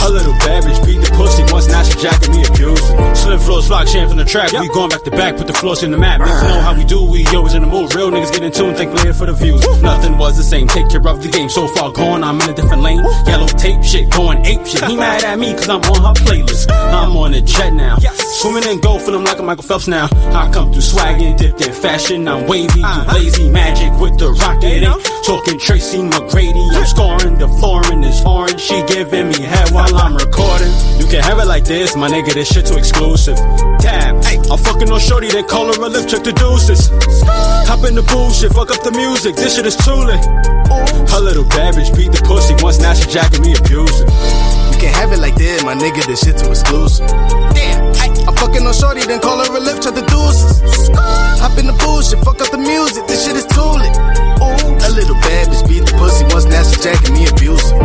[0.00, 2.96] A little bad bitch beat the pussy once, now she jacking me abusive.
[3.12, 5.82] Slim floors, flock shams on the track, we going back to back, put the floors
[5.82, 6.22] in the map.
[6.24, 7.92] Niggas know how we do, we always in the mood.
[7.92, 9.60] Real niggas get in tune, think we're here for the views.
[9.84, 11.50] Nothing was the same, take care of the game.
[11.50, 13.04] So far gone, I'm in a different lane.
[13.28, 14.80] Yellow tape shit, going ape shit.
[14.88, 16.72] He mad at me cause I'm on her playlist.
[16.72, 17.98] I'm on a jet now.
[18.40, 20.08] Swimming in gold, feeling like a Michael Phelps now.
[20.32, 22.26] I come through swaggin', dipped in fashion.
[22.26, 24.80] I'm wavy, you lazy magic with the rocket.
[24.80, 26.72] Ain't talking Tracy McGrady.
[26.72, 28.58] I'm scoring, the floor in this orange.
[28.58, 30.72] She giving me head while I'm recording.
[30.96, 33.36] You can have it like this, my nigga, this shit too exclusive.
[33.76, 36.88] Tab, I'm fucking on shorty, then call her a lift, check the deuces.
[37.68, 40.24] Hop in the bullshit, fuck up the music, this shit is too lit.
[41.12, 44.08] Her little bad bitch beat the pussy once, now she jacking me abusive.
[44.80, 46.00] Can't have it like that, my nigga.
[46.06, 47.06] This shit too exclusive.
[47.52, 50.88] Damn, ay, I'm fucking on shorty, then call her a lift, to the deuces.
[51.38, 53.06] Hop in the bullshit, fuck up the music.
[53.06, 53.92] This shit is too lit.
[54.80, 57.78] A little bad bitch beat the pussy once, now she jacking me abusive.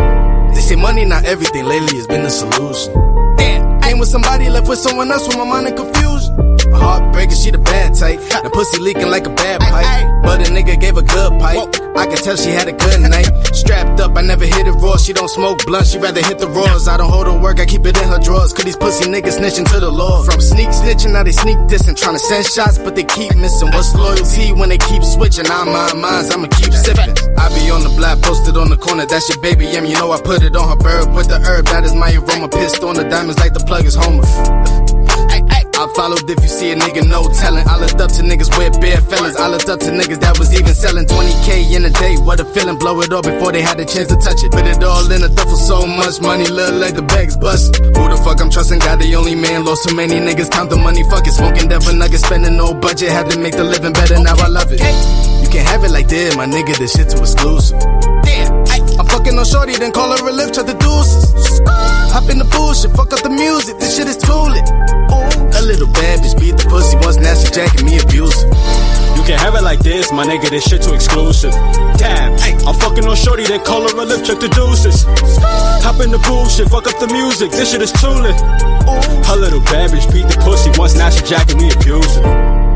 [0.56, 2.96] They say money not everything, lately it's been the solution.
[3.36, 6.55] Damn, ain't with somebody, left with someone else with my mind in confusion.
[6.76, 8.20] A heartbreaker, she the bad type.
[8.44, 9.88] The pussy leaking like a bad pipe.
[10.24, 11.70] But a nigga gave a good pipe.
[11.96, 13.32] I can tell she had a good night.
[13.56, 14.98] Strapped up, I never hit it raw.
[14.98, 16.88] She don't smoke blunt, she rather hit the raws.
[16.88, 18.52] I don't hold her work, I keep it in her drawers.
[18.52, 20.24] Cause these pussy niggas snitching to the law.
[20.24, 21.96] From sneak snitching, now they sneak dissing.
[21.96, 23.72] Trying to send shots, but they keep missing.
[23.72, 25.46] What's loyalty when they keep switching?
[25.48, 27.16] I mind minds, I'ma keep sipping.
[27.40, 29.06] I be on the block, posted on the corner.
[29.06, 29.86] That's your baby, M.
[29.86, 31.08] You know I put it on her bird.
[31.16, 32.50] Put the herb, that is my aroma.
[32.50, 35.05] Pissed on the diamonds like the plug is Homer.
[35.86, 37.62] I followed if you see a nigga, no telling.
[37.69, 39.38] I looked up to niggas with bare fellas.
[39.38, 42.17] I looked up to niggas that was even selling 20k in a day.
[42.17, 44.50] What a feeling, blow it all before they had the chance to touch it.
[44.50, 47.78] Put it all in a duffel, so much money, look like the bags bust.
[47.78, 48.80] Who the fuck I'm trusting?
[48.80, 49.63] God, the only man.
[49.63, 51.38] Lost so many niggas, count the money, fuck it.
[51.38, 53.13] Smoking devil nuggets, spending no budget.
[53.13, 54.82] Had to make the living better, now I love it.
[54.82, 57.78] You can't have it like that, my nigga, this shit too exclusive.
[58.26, 58.45] Damn,
[59.15, 61.63] fucking on shorty, then call her a lift, to the deuces.
[62.12, 64.67] Hop in the bullshit, fuck up the music, this shit is too lit.
[65.56, 68.51] A little bad bitch beat the pussy once, now she jacking me abusive.
[69.15, 71.54] You can have it like this, my nigga, this shit too exclusive.
[71.95, 72.36] Tab,
[72.67, 75.08] I'm fucking on shorty, then call her a lift, check the deuces.
[75.88, 78.36] Hop in the bullshit, fuck up the music, this shit is too lit.
[79.32, 82.74] Her little bad bitch beat the pussy once, now she jacking me abusive.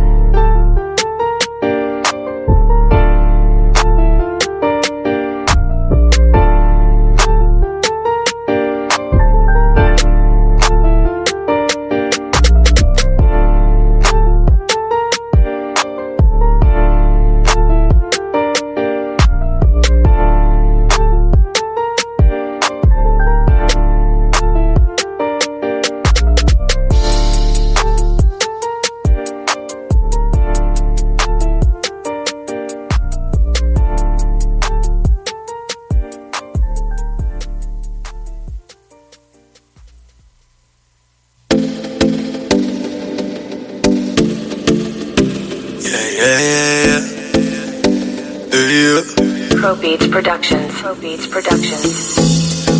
[48.59, 50.81] Pro Beats Productions.
[50.81, 52.19] Pro Beats Productions.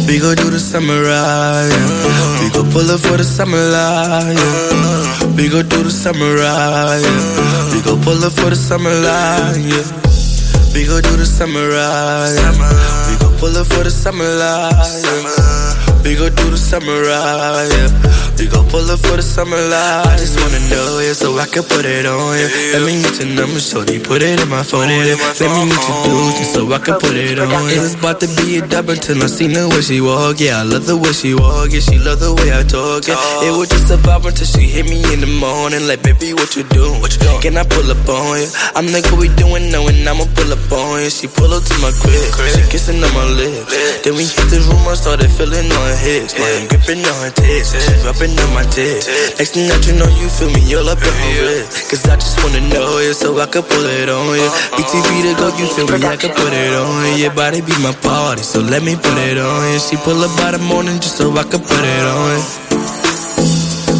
[0.08, 1.70] We gon' do the samurai.
[1.70, 2.42] Yeah.
[2.42, 4.28] We gon' pull up for the samurai.
[4.28, 5.36] Yeah.
[5.38, 7.00] We gon' do the samurai.
[7.00, 7.72] Yeah.
[7.72, 9.56] We gon' pull up for the samurai.
[9.56, 9.88] Yeah.
[10.74, 12.28] We gon' do the samurai.
[12.36, 12.52] Yeah.
[13.08, 14.72] We gon' pull up for the samurai.
[14.76, 15.59] Yeah.
[16.04, 17.68] We gon' do the samurai.
[17.68, 17.92] Yeah.
[18.40, 20.08] We gon' pull up for the summer life.
[20.08, 22.80] I just wanna know yeah, so I can put it on yeah.
[22.80, 24.88] Let me get your number, shorty, put it in my phone.
[24.88, 25.20] Yeah.
[25.20, 27.52] Let me introduce you so I can put it on.
[27.68, 30.40] It was about to be a dub until I seen the way she walk.
[30.40, 31.76] Yeah, I love the way she walk.
[31.76, 33.04] Yeah, she love the way I talk.
[33.06, 35.84] Yeah, it was just a vibe until she hit me in the morning.
[35.84, 37.04] Like, baby, what you doing?
[37.04, 37.44] What you doing?
[37.44, 38.48] Can I pull up on you?
[38.72, 39.68] I'm like, what we doing?
[39.68, 41.12] Knowing I'ma pull up on you.
[41.12, 42.32] She pull up to my crib.
[42.56, 43.76] She kissing on my lips.
[44.08, 46.38] Then we hit the room, I started feeling on her hips.
[46.38, 47.74] Like, I'm gripping on her tits.
[47.74, 49.02] She rubbing on my dick.
[49.42, 51.90] Next thing that you know, you feel me you're all up in my wrist.
[51.90, 54.50] Cause I just wanna know you so I can pull it on you.
[54.78, 57.26] BTV to go, you feel me, I can put it on you.
[57.26, 59.80] Your body be my party, so let me put it on you.
[59.82, 62.44] She pull up by the morning just so I can put it on you.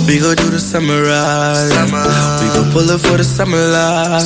[0.06, 1.70] We go do the samurai.
[2.42, 4.26] We go pull up for the summer light.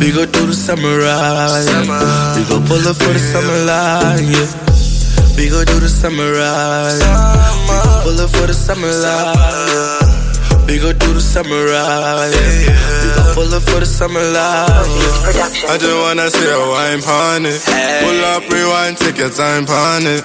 [0.00, 1.60] We go do the samurai.
[2.36, 4.24] We go pull up for the summer light.
[4.24, 4.71] Yeah.
[5.36, 6.92] We go do the samurai.
[6.92, 10.08] We go pull up for the summer samurai.
[10.66, 12.30] We go do the samurai.
[12.30, 15.72] We go pull up for the summer samurai.
[15.72, 17.58] I just wanna see a wine pon it.
[18.04, 20.22] Pull up, rewind, take your time pon it.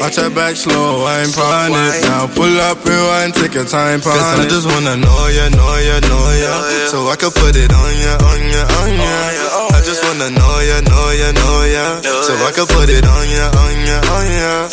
[0.00, 2.02] Watch your back slow, wine pon it.
[2.04, 4.44] Now pull up, rewind, take your time pon it.
[4.44, 6.52] I just wanna know ya, know ya, know ya.
[6.92, 9.53] So I can put it on ya, on ya, on ya.
[9.94, 12.02] I just wanna know ya, know ya, know ya.
[12.02, 14.66] So I can put it on ya, on ya, on ya.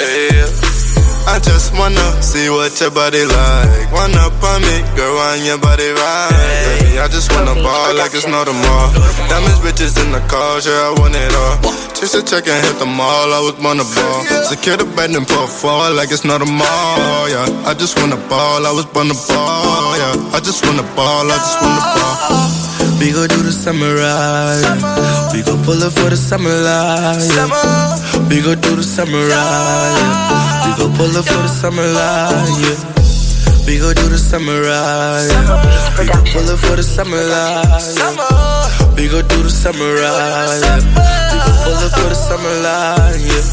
[1.29, 3.93] I just wanna see what your body like.
[3.93, 6.81] One up on me, girl, on your body right.
[6.81, 8.89] Baby, I just wanna ball like it's not a mall.
[9.29, 11.69] Diamonds, bitches in the car, yeah, I want it all.
[11.93, 14.25] Chase a check and hit the mall, I was on the ball.
[14.49, 17.45] Secure the bed and put fall like it's not a mall, yeah.
[17.69, 20.33] I just wanna ball, I was on the ball, yeah.
[20.33, 22.50] I just wanna ball, I just wanna ball.
[23.01, 24.61] We go do the samurai.
[25.33, 27.97] We go pull up for the summer samurai.
[28.29, 29.89] We go do the samurai.
[30.69, 32.29] We go pull up for the samurai.
[32.61, 32.77] Yeah.
[33.65, 35.25] We go do the samurai.
[35.97, 37.65] We go pull up for the samurai.
[37.97, 38.93] Yeah.
[38.93, 40.61] We go do the samurai.
[40.61, 40.77] Yeah.
[40.77, 43.17] We go pull up for the samurai.
[43.17, 43.49] Yeah.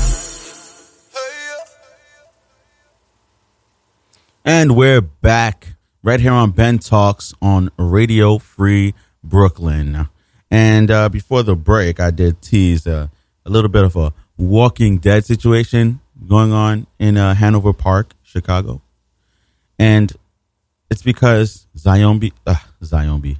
[4.44, 5.68] And we're back
[6.02, 8.92] right here on Ben Talks on Radio Free
[9.22, 10.08] Brooklyn.
[10.50, 13.08] And uh, before the break, I did tease uh,
[13.44, 18.80] a little bit of a Walking Dead situation going on in uh, Hanover Park, Chicago.
[19.78, 20.12] And
[20.90, 23.38] it's because zombie, uh, zombie,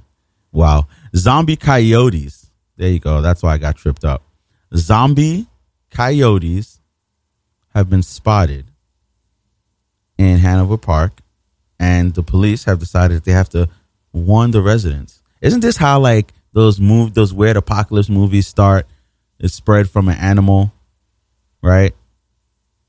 [0.51, 2.49] wow, zombie coyotes.
[2.77, 3.21] There you go.
[3.21, 4.23] That's why I got tripped up.
[4.75, 5.47] Zombie
[5.89, 6.79] coyotes
[7.73, 8.65] have been spotted
[10.17, 11.21] in Hanover Park,
[11.79, 13.69] and the police have decided they have to
[14.11, 15.18] warn the residents.
[15.41, 18.87] Isn't this how like those move those weird apocalypse movies start?
[19.39, 20.73] It's spread from an animal,
[21.61, 21.95] right?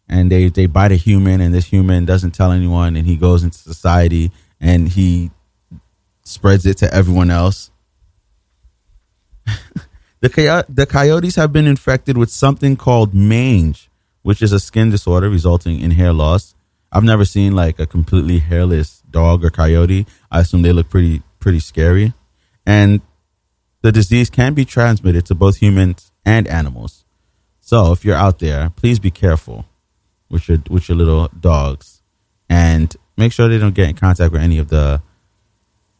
[0.08, 3.44] And they they bite a human, and this human doesn't tell anyone, and he goes
[3.44, 5.30] into society and he
[6.24, 7.70] spreads it to everyone else.
[10.20, 13.88] the the coyotes have been infected with something called mange,
[14.22, 16.54] which is a skin disorder resulting in hair loss.
[16.92, 20.06] I've never seen like a completely hairless dog or coyote.
[20.30, 22.12] I assume they look pretty pretty scary.
[22.70, 23.00] And
[23.82, 27.04] the disease can be transmitted to both humans and animals.
[27.60, 29.64] So if you're out there, please be careful
[30.30, 32.00] with your with your little dogs
[32.48, 35.02] and make sure they don't get in contact with any of the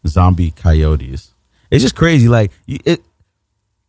[0.07, 1.35] zombie coyotes.
[1.73, 2.29] It's just crazy.
[2.29, 3.03] Like it,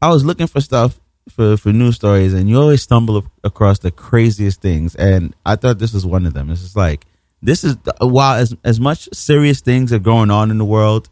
[0.02, 3.92] I was looking for stuff for for news stories, and you always stumble across the
[3.92, 4.96] craziest things.
[4.96, 6.50] And I thought this was one of them.
[6.50, 7.06] It's just like
[7.44, 11.10] this is while as as much serious things are going on in the world,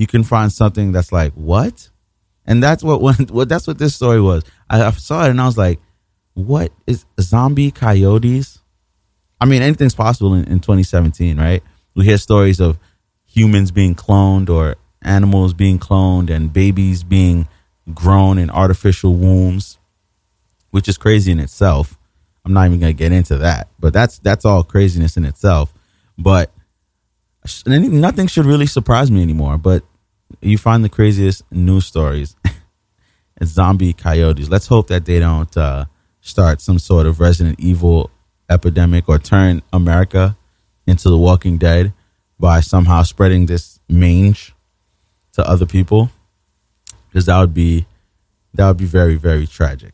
[0.00, 1.90] you can find something that's like what,
[2.46, 4.42] and that's what when what that's what this story was.
[4.70, 5.78] I, I saw it and I was like,
[6.32, 8.60] what is zombie coyotes?
[9.42, 11.62] I mean, anything's possible in, in 2017, right?
[11.94, 12.78] We hear stories of
[13.26, 17.46] humans being cloned or animals being cloned and babies being
[17.92, 19.78] grown in artificial wombs,
[20.70, 21.98] which is crazy in itself.
[22.46, 25.74] I'm not even going to get into that, but that's that's all craziness in itself.
[26.16, 26.54] But
[27.66, 29.58] nothing should really surprise me anymore.
[29.58, 29.84] But
[30.40, 32.36] you find the craziest news stories.
[33.44, 34.48] zombie coyotes.
[34.48, 35.86] Let's hope that they don't uh,
[36.20, 38.10] start some sort of Resident Evil
[38.48, 40.36] epidemic or turn America
[40.86, 41.92] into The Walking Dead
[42.38, 44.52] by somehow spreading this mange
[45.32, 46.10] to other people,
[47.08, 47.86] because that would be
[48.54, 49.92] that would be very very tragic.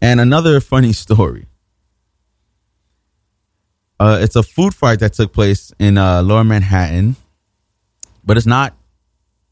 [0.00, 1.46] And another funny story.
[4.00, 7.14] Uh, it's a food fight that took place in uh, Lower Manhattan,
[8.24, 8.76] but it's not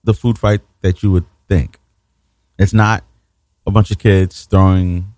[0.05, 1.79] the food fight that you would think.
[2.59, 3.05] It's not
[3.67, 5.15] a bunch of kids throwing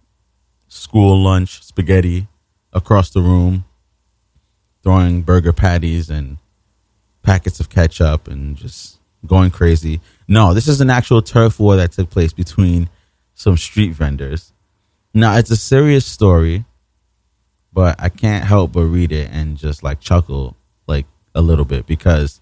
[0.69, 2.29] school lunch spaghetti
[2.73, 3.65] across the room,
[4.83, 6.39] throwing burger patties and
[7.23, 10.01] packets of ketchup and just going crazy.
[10.27, 12.89] No, this is an actual turf war that took place between
[13.35, 14.53] some street vendors.
[15.15, 16.65] Now, it's a serious story,
[17.73, 21.87] but I can't help but read it and just like chuckle like a little bit
[21.87, 22.41] because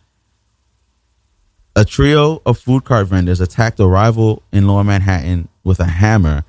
[1.77, 6.45] a trio of food cart vendors attacked a rival in Lower Manhattan with a hammer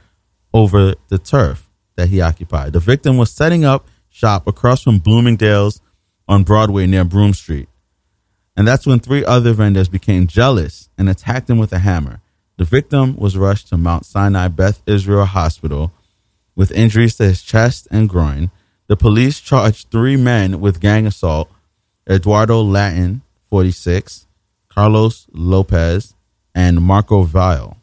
[0.54, 2.74] over the turf that he occupied.
[2.74, 5.82] The victim was setting up shop across from Bloomingdale's
[6.28, 7.70] on Broadway near Broome Street.
[8.58, 12.22] And that's when three other vendors became jealous and attacked him with a hammer.
[12.58, 15.92] The victim was rushed to Mount Sinai Beth Israel Hospital
[16.56, 18.52] with injuries to his chest and groin.
[18.88, 21.50] The police charged three men with gang assault
[22.10, 24.28] Eduardo Latin, 46,
[24.82, 26.16] Carlos Lopez,
[26.56, 27.78] and Marco Vile.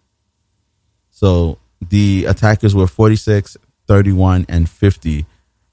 [1.10, 5.24] So the attackers were 46 31 and 50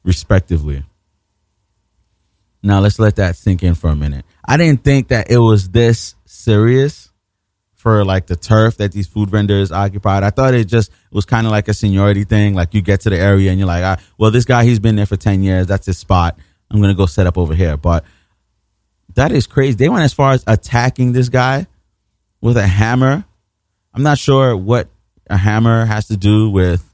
[0.04, 0.84] respectively.
[2.62, 4.24] Now let's let that sink in for a minute.
[4.48, 7.12] I didn't think that it was this serious
[7.74, 10.22] for like the turf that these food vendors occupied.
[10.22, 12.54] I thought it just was kind of like a seniority thing.
[12.54, 14.96] Like you get to the area and you're like, ah, well, this guy, he's been
[14.96, 15.66] there for 10 years.
[15.66, 16.38] That's his spot.
[16.70, 17.78] I'm to go set up over here.
[17.78, 18.06] But
[19.16, 19.76] that is crazy.
[19.76, 21.68] They went as far as attacking this guy
[22.42, 23.26] with a hammer.
[23.94, 24.88] I'm not sure what
[25.30, 26.94] a hammer has to do with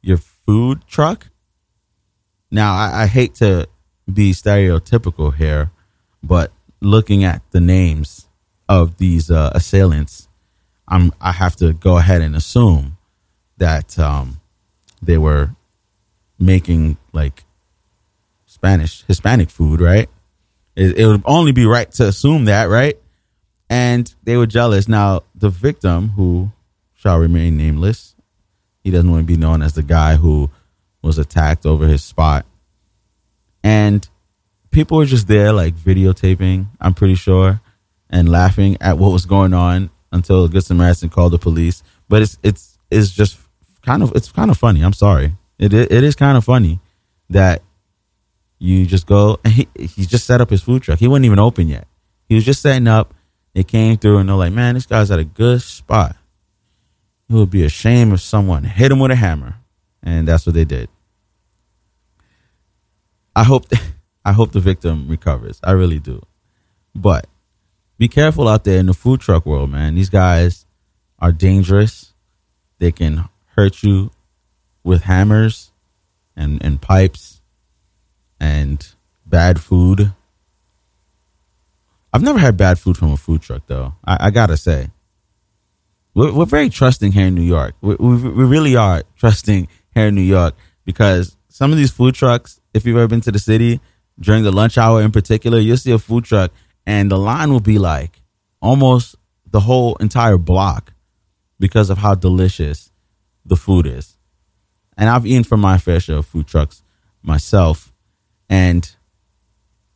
[0.00, 1.28] your food truck.
[2.50, 3.68] Now, I, I hate to
[4.12, 5.70] be stereotypical here,
[6.22, 8.28] but looking at the names
[8.68, 10.28] of these uh, assailants,
[10.86, 12.96] I'm I have to go ahead and assume
[13.58, 14.40] that um,
[15.02, 15.50] they were
[16.38, 17.44] making like
[18.46, 20.08] Spanish Hispanic food, right?
[20.78, 22.96] It, it would only be right to assume that, right?
[23.68, 24.86] And they were jealous.
[24.86, 26.52] Now, the victim, who
[26.94, 28.14] shall remain nameless,
[28.84, 30.50] he doesn't want to be known as the guy who
[31.02, 32.46] was attacked over his spot.
[33.64, 34.08] And
[34.70, 37.60] people were just there, like videotaping, I'm pretty sure,
[38.08, 41.82] and laughing at what was going on until good Samaritan called the police.
[42.08, 43.36] But it's it's it's just
[43.82, 44.82] kind of it's kind of funny.
[44.82, 45.34] I'm sorry.
[45.58, 46.78] It it is kind of funny
[47.30, 47.62] that
[48.58, 49.38] you just go.
[49.46, 50.98] He he just set up his food truck.
[50.98, 51.86] He wasn't even open yet.
[52.28, 53.14] He was just setting up.
[53.54, 56.16] They came through and they're like, "Man, this guy's at a good spot.
[57.28, 59.56] It would be a shame if someone hit him with a hammer."
[60.02, 60.88] And that's what they did.
[63.34, 63.66] I hope
[64.24, 65.60] I hope the victim recovers.
[65.62, 66.20] I really do.
[66.94, 67.26] But
[67.98, 69.94] be careful out there in the food truck world, man.
[69.94, 70.66] These guys
[71.18, 72.12] are dangerous.
[72.78, 74.10] They can hurt you
[74.84, 75.72] with hammers
[76.36, 77.37] and, and pipes
[78.40, 78.94] and
[79.26, 80.12] bad food.
[82.12, 83.94] I've never had bad food from a food truck, though.
[84.04, 84.90] I, I gotta say,
[86.14, 87.74] we're, we're, very trusting here in New York.
[87.80, 92.14] We, we, we really are trusting here in New York because some of these food
[92.14, 93.80] trucks, if you've ever been to the city
[94.18, 96.50] during the lunch hour in particular, you'll see a food truck
[96.86, 98.22] and the line will be like
[98.60, 99.16] almost
[99.46, 100.92] the whole entire block
[101.60, 102.90] because of how delicious
[103.44, 104.16] the food is.
[104.96, 106.82] And I've eaten from my fair share of food trucks
[107.22, 107.92] myself.
[108.48, 108.90] And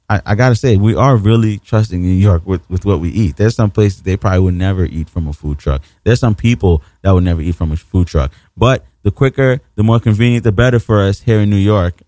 [0.09, 3.09] I, I got to say, we are really trusting New York with, with what we
[3.11, 3.37] eat.
[3.37, 5.83] There's some places they probably would never eat from a food truck.
[6.05, 8.33] There's some people that would never eat from a food truck.
[8.57, 12.03] But the quicker, the more convenient, the better for us here in New York.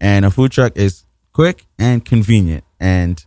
[0.00, 2.64] And a food truck is quick and convenient.
[2.78, 3.24] And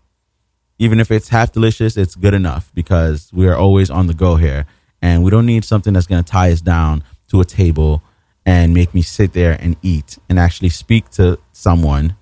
[0.79, 4.37] even if it's half delicious, it's good enough because we are always on the go
[4.37, 4.65] here.
[5.01, 8.01] And we don't need something that's to tie us down to a table
[8.45, 12.15] and make me sit there and eat and actually speak to someone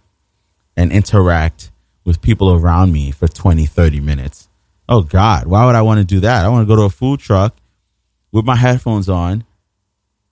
[0.79, 1.71] and interact
[2.05, 4.47] with people around me for 20, 30 minutes.
[4.87, 6.45] Oh, God, why would I want to do that?
[6.45, 7.53] I want to go to a food truck
[8.31, 9.43] with my headphones on,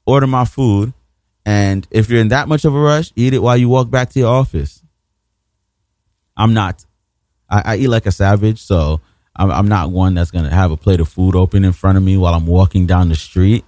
[0.06, 0.94] order my food,
[1.46, 4.10] and if you're in that much of a rush, eat it while you walk back
[4.12, 4.82] to your office.
[6.38, 6.86] I'm not.
[7.50, 9.02] I, I eat like a savage, so
[9.36, 12.04] I'm, I'm not one that's gonna have a plate of food open in front of
[12.06, 13.66] me while I'm walking down the street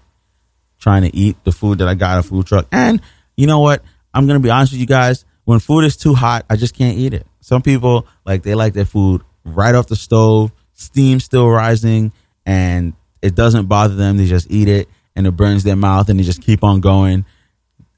[0.79, 2.67] trying to eat the food that I got at a food truck.
[2.71, 3.01] And
[3.35, 3.83] you know what?
[4.13, 5.25] I'm gonna be honest with you guys.
[5.49, 7.25] When food is too hot, I just can't eat it.
[7.41, 12.13] Some people like they like their food right off the stove, steam still rising,
[12.45, 12.93] and
[13.23, 14.17] it doesn't bother them.
[14.17, 17.25] They just eat it and it burns their mouth and they just keep on going.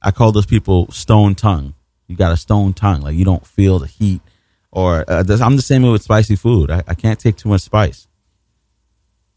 [0.02, 1.74] I call those people stone tongue.
[2.08, 4.22] You got a stone tongue, like you don't feel the heat
[4.72, 6.72] or uh, I'm the same way with spicy food.
[6.72, 8.08] I, I can't take too much spice.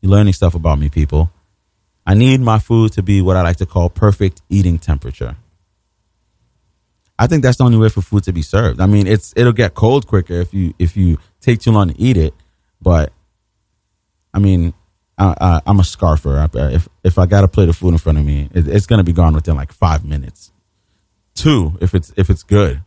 [0.03, 1.33] You're learning stuff about me, people.
[2.07, 5.37] I need my food to be what I like to call perfect eating temperature.
[7.19, 8.81] I think that's the only way for food to be served.
[8.81, 12.01] I mean, it's it'll get cold quicker if you if you take too long to
[12.01, 12.35] eat it,
[12.83, 13.13] but
[14.33, 14.75] I mean,
[15.17, 16.73] I, am a scarfer.
[16.73, 19.05] If if I got a plate of food in front of me, it, it's gonna
[19.05, 20.51] be gone within like five minutes.
[21.35, 22.83] Two, if it's if it's good,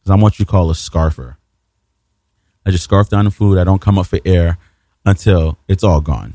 [0.00, 1.36] because I'm what you call a scarfer.
[2.66, 3.58] I just scarf down the food.
[3.58, 4.56] I don't come up for air
[5.04, 6.34] until it's all gone.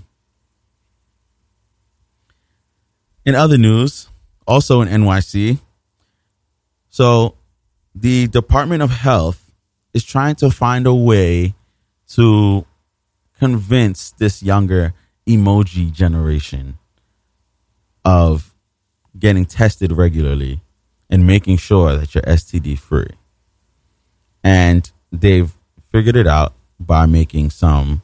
[3.25, 4.09] In other news,
[4.47, 5.59] also in NYC,
[6.99, 7.37] so
[7.95, 9.53] the Department of Health
[9.93, 11.55] is trying to find a way
[12.09, 12.65] to
[13.39, 14.93] convince this younger
[15.25, 16.77] emoji generation
[18.03, 18.53] of
[19.17, 20.59] getting tested regularly
[21.09, 23.15] and making sure that you're STD free.
[24.43, 25.53] And they've
[25.93, 28.01] figured it out by making some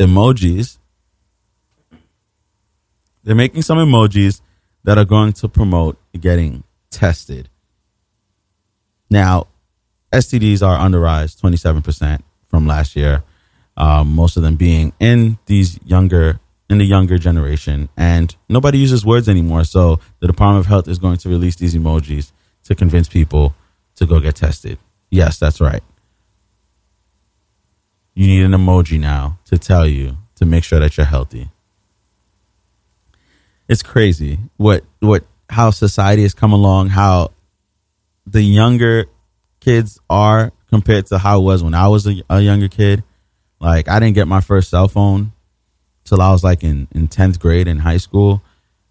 [0.00, 0.78] emojis.
[3.22, 4.40] They're making some emojis
[4.84, 7.48] that are going to promote getting tested.
[9.10, 9.48] Now,
[10.12, 13.24] STDs are the rise, 27% from last year.
[13.76, 16.38] Um, most of them being in these younger
[16.68, 19.64] in the younger generation, and nobody uses words anymore.
[19.64, 22.32] So the Department of Health is going to release these emojis
[22.64, 23.54] to convince people
[23.96, 24.78] to go get tested.
[25.10, 25.82] Yes, that's right.
[28.14, 31.50] You need an emoji now to tell you to make sure that you're healthy.
[33.68, 37.30] It's crazy what what how society has come along, how
[38.26, 39.06] the younger
[39.60, 43.04] kids are compared to how it was when I was a, a younger kid.
[43.60, 45.32] Like I didn't get my first cell phone
[46.04, 48.42] till I was like in in tenth grade in high school.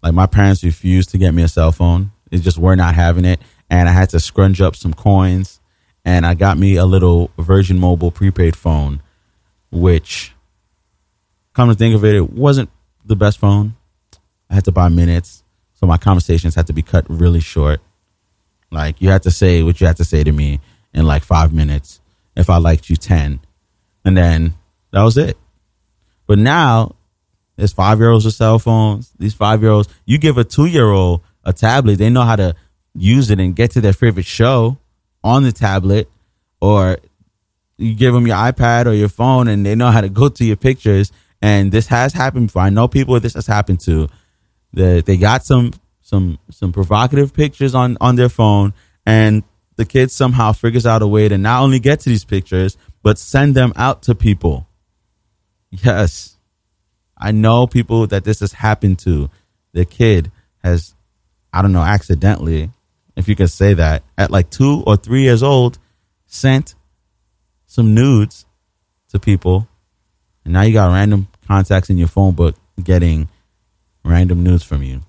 [0.02, 3.24] Like my parents refused to get me a cell phone; they just were not having
[3.24, 5.60] it, and I had to scrunch up some coins,
[6.04, 9.02] and I got me a little Virgin Mobile prepaid phone,
[9.70, 10.32] which,
[11.54, 12.70] come to think of it, it wasn't
[13.04, 13.74] the best phone.
[14.48, 15.41] I had to buy minutes,
[15.82, 17.80] so my conversations had to be cut really short.
[18.70, 20.60] Like you had to say what you had to say to me
[20.94, 22.00] in like five minutes.
[22.36, 23.40] If I liked you, ten,
[24.04, 24.54] and then
[24.92, 25.36] that was it.
[26.28, 26.94] But now
[27.56, 29.10] there's five year olds with cell phones.
[29.18, 32.36] These five year olds, you give a two year old a tablet, they know how
[32.36, 32.54] to
[32.94, 34.78] use it and get to their favorite show
[35.24, 36.08] on the tablet,
[36.60, 36.98] or
[37.76, 40.44] you give them your iPad or your phone and they know how to go to
[40.44, 41.10] your pictures.
[41.42, 42.62] And this has happened before.
[42.62, 44.08] I know people this has happened to.
[44.74, 49.42] That they got some some some provocative pictures on on their phone, and
[49.76, 53.18] the kid somehow figures out a way to not only get to these pictures but
[53.18, 54.66] send them out to people.
[55.70, 56.36] Yes,
[57.16, 59.30] I know people that this has happened to.
[59.72, 60.30] The kid
[60.62, 60.94] has,
[61.52, 62.70] I don't know, accidentally,
[63.16, 65.78] if you could say that, at like two or three years old,
[66.26, 66.74] sent
[67.66, 68.44] some nudes
[69.08, 69.66] to people,
[70.44, 73.28] and now you got random contacts in your phone book getting
[74.04, 75.02] random news from you.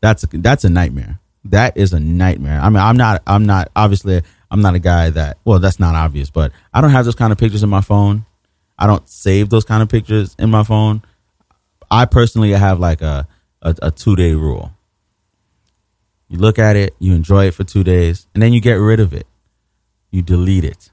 [0.00, 1.20] That's a, that's a nightmare.
[1.44, 2.60] That is a nightmare.
[2.60, 5.94] I mean, I'm not I'm not obviously I'm not a guy that well, that's not
[5.94, 8.24] obvious, but I don't have those kind of pictures in my phone.
[8.78, 11.02] I don't save those kind of pictures in my phone.
[11.90, 13.26] I personally have like a
[13.60, 14.72] a, a two day rule.
[16.28, 19.00] You look at it, you enjoy it for two days, and then you get rid
[19.00, 19.26] of it.
[20.10, 20.90] You delete it.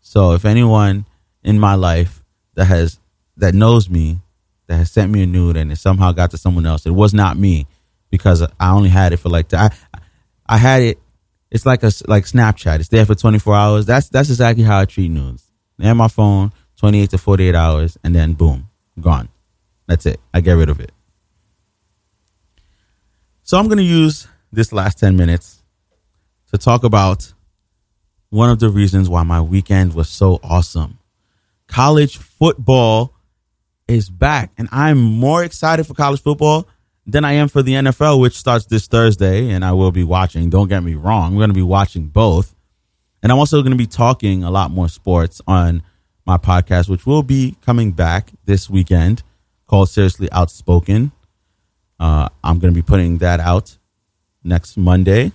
[0.00, 1.06] So if anyone
[1.44, 2.22] in my life
[2.54, 2.98] that has
[3.36, 4.20] that knows me,
[4.72, 7.12] that has sent me a nude and it somehow got to someone else, it was
[7.12, 7.66] not me
[8.10, 9.70] because I only had it for like I
[10.46, 10.98] I had it.
[11.50, 12.80] It's like a like Snapchat.
[12.80, 13.84] It's there for 24 hours.
[13.84, 15.44] That's that's exactly how I treat nudes.
[15.76, 19.28] They have my phone 28 to 48 hours, and then boom, gone.
[19.86, 20.18] That's it.
[20.32, 20.92] I get rid of it.
[23.42, 25.62] So I'm going to use this last 10 minutes
[26.50, 27.34] to talk about
[28.30, 30.98] one of the reasons why my weekend was so awesome.
[31.66, 33.14] College football
[33.88, 36.68] is back, and I'm more excited for college football
[37.06, 40.50] than I am for the NFL, which starts this Thursday, and I will be watching.
[40.50, 42.54] Don't get me wrong, I'm going to be watching both.
[43.22, 45.82] And I'm also going to be talking a lot more sports on
[46.26, 49.22] my podcast, which will be coming back this weekend
[49.66, 51.12] called Seriously Outspoken.
[52.00, 53.78] Uh, I'm going to be putting that out
[54.42, 55.32] next Monday,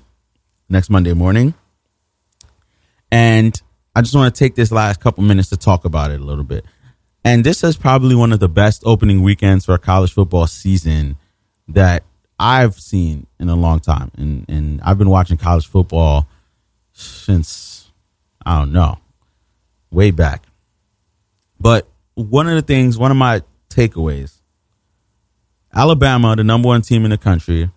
[0.69, 1.53] next Monday morning.
[3.09, 3.59] And
[3.95, 6.43] I just want to take this last couple minutes to talk about it a little
[6.43, 6.65] bit.
[7.23, 11.17] And this is probably one of the best opening weekends for a college football season
[11.67, 12.03] that
[12.39, 14.11] I've seen in a long time.
[14.17, 16.27] And, and I've been watching college football
[16.93, 17.91] since,
[18.45, 18.99] I don't know,
[19.91, 20.43] way back.
[21.59, 24.37] But one of the things, one of my takeaways
[25.73, 27.69] Alabama, the number one team in the country,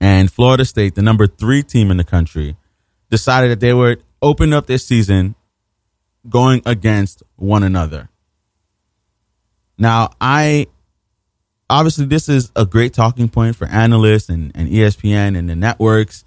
[0.00, 2.56] and Florida State, the number three team in the country,
[3.10, 5.34] decided that they would open up their season
[6.28, 8.08] going against one another.
[9.78, 10.66] Now, I
[11.68, 16.24] obviously this is a great talking point for analysts and, and ESPN and the networks.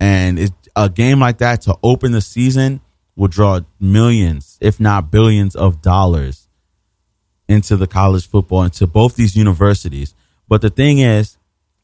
[0.00, 2.80] And it, a game like that to open the season
[3.16, 6.48] will draw millions, if not billions, of dollars
[7.48, 10.14] into the college football, into both these universities.
[10.48, 11.36] But the thing is,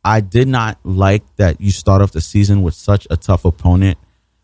[0.04, 3.98] I did not like that you start off the season with such a tough opponent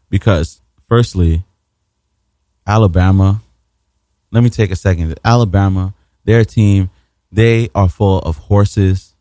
[0.08, 1.44] because, firstly,
[2.66, 3.42] Alabama,
[4.30, 5.18] let me take a second.
[5.24, 5.94] Alabama,
[6.24, 6.90] their team,
[7.32, 9.14] they are full of horses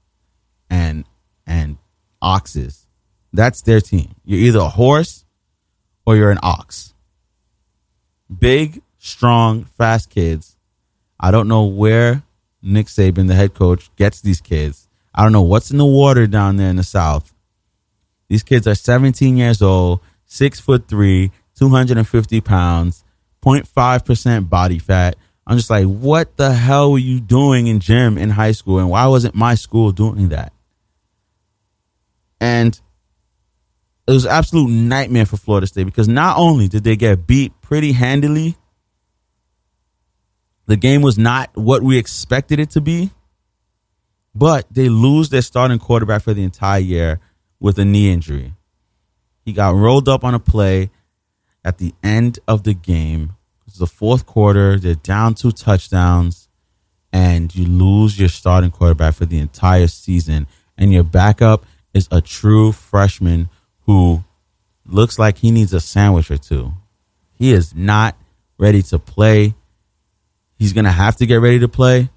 [0.70, 1.06] and
[1.46, 1.78] and
[2.22, 2.86] oxes.
[3.34, 4.16] That's their team.
[4.26, 5.26] You're either a horse
[6.06, 6.94] or you're an ox.
[8.36, 10.58] Big, strong, fast kids.
[11.20, 12.24] I don't know where
[12.62, 14.88] Nick Saban, the head coach, gets these kids.
[15.14, 17.34] I don't know what's in the water down there in the South.
[18.28, 23.04] These kids are 17 years old, six foot three, 250 pounds,
[23.44, 25.16] 0.5% body fat.
[25.48, 28.80] I'm just like, what the hell were you doing in gym in high school?
[28.80, 30.54] And why wasn't my school doing that?
[32.40, 32.80] And
[34.08, 37.92] it was absolute nightmare for Florida State because not only did they get beat pretty
[37.94, 38.56] handily,
[40.70, 43.10] The game was not what we expected it to be,
[44.36, 47.20] but they lose their starting quarterback for the entire year
[47.60, 48.54] with a knee injury.
[49.44, 50.92] He got rolled up on a play
[51.70, 53.36] at the end of the game.
[53.68, 54.80] It's the fourth quarter.
[54.80, 56.50] They're down two touchdowns,
[57.14, 60.48] and you lose your starting quarterback for the entire season.
[60.80, 63.50] And your backup is a true freshman
[63.82, 64.24] who
[64.84, 66.74] looks like he needs a sandwich or two.
[67.34, 68.18] He is not
[68.58, 69.54] ready to play.
[70.58, 72.10] He's going to have to get ready to play.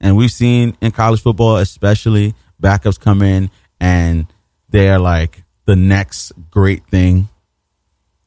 [0.00, 4.32] And we've seen in college football, especially, backups come in and
[4.70, 7.28] they're like the next great thing.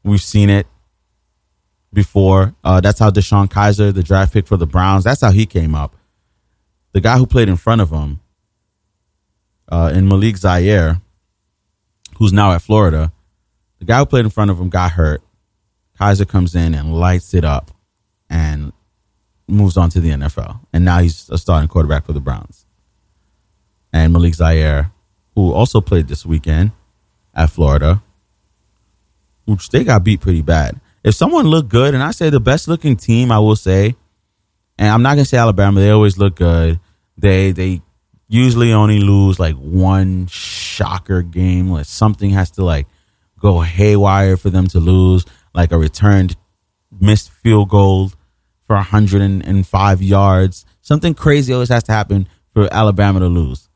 [0.03, 0.67] We've seen it
[1.93, 2.55] before.
[2.63, 5.75] Uh, that's how DeShone Kizer, the draft pick for the Browns, that's how he came
[5.75, 5.95] up.
[6.93, 8.19] The guy who played in front of him,
[9.71, 11.01] uh, in Malik Zaire,
[12.17, 13.11] who's now at Florida,
[13.79, 15.21] the guy who played in front of him got hurt.
[15.97, 17.71] Kaiser comes in and lights it up
[18.29, 18.73] and
[19.47, 20.59] moves on to the NFL.
[20.73, 22.65] And now he's a starting quarterback for the Browns.
[23.93, 24.91] And Malik Zaire,
[25.35, 26.71] who also played this weekend
[27.33, 28.01] at Florida,
[29.45, 30.79] which they got beat pretty bad.
[31.03, 33.95] If someone looked good, and I say the best looking team, I will say,
[34.77, 36.79] and I'm not gonna say Alabama, they always look good.
[37.17, 37.81] They they
[38.27, 42.87] usually only lose like one shocker game, like something has to like
[43.39, 46.35] go haywire for them to lose, like a returned
[46.99, 48.11] missed field goal
[48.67, 50.65] for 105 yards.
[50.81, 53.69] Something crazy always has to happen for Alabama to lose.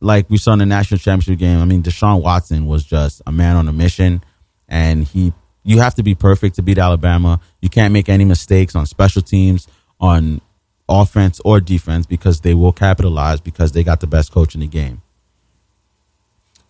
[0.00, 1.58] Like we saw in the national championship game.
[1.58, 4.22] I mean, Deshaun Watson was just a man on a mission,
[4.68, 5.32] and he.
[5.68, 7.40] You have to be perfect to beat Alabama.
[7.60, 9.66] You can't make any mistakes on special teams,
[9.98, 10.40] on
[10.88, 14.68] offense or defense, because they will capitalize because they got the best coach in the
[14.68, 15.02] game.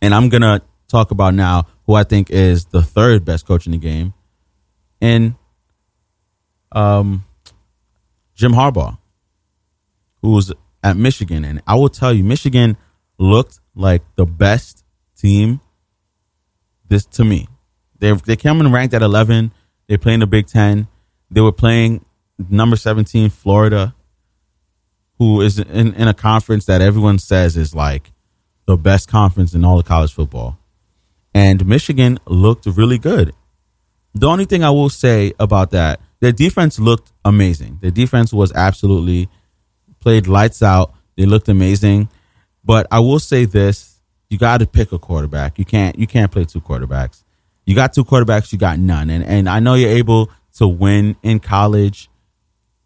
[0.00, 3.72] And I'm gonna talk about now who I think is the third best coach in
[3.72, 4.14] the game,
[5.00, 5.36] in
[6.72, 7.24] um,
[8.34, 8.96] Jim Harbaugh,
[10.22, 10.52] who was
[10.82, 11.44] at Michigan.
[11.44, 12.76] And I will tell you, Michigan
[13.18, 14.84] looked like the best
[15.16, 15.60] team
[16.88, 17.48] this to me.
[17.98, 19.52] They they came in ranked at 11.
[19.88, 20.88] They played in the Big Ten.
[21.30, 22.04] They were playing
[22.38, 23.94] number 17 Florida,
[25.18, 28.12] who is in, in a conference that everyone says is like
[28.66, 30.58] the best conference in all of college football.
[31.34, 33.34] And Michigan looked really good.
[34.14, 37.78] The only thing I will say about that, their defense looked amazing.
[37.82, 39.28] Their defense was absolutely
[40.00, 40.94] played lights out.
[41.16, 42.08] They looked amazing.
[42.66, 45.58] But I will say this, you got to pick a quarterback.
[45.58, 47.22] You can't you can't play two quarterbacks.
[47.64, 49.08] You got two quarterbacks, you got none.
[49.08, 52.10] And and I know you're able to win in college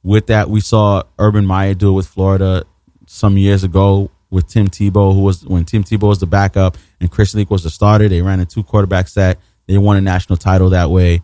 [0.03, 0.51] with that.
[0.51, 2.65] We saw Urban Meyer do it with Florida
[3.07, 7.11] some years ago with Tim Tebow, who was when Tim Tebow was the backup and
[7.11, 8.09] Chris Leak was the starter.
[8.09, 9.39] They ran a two quarterback set.
[9.67, 11.23] They won a national title that way.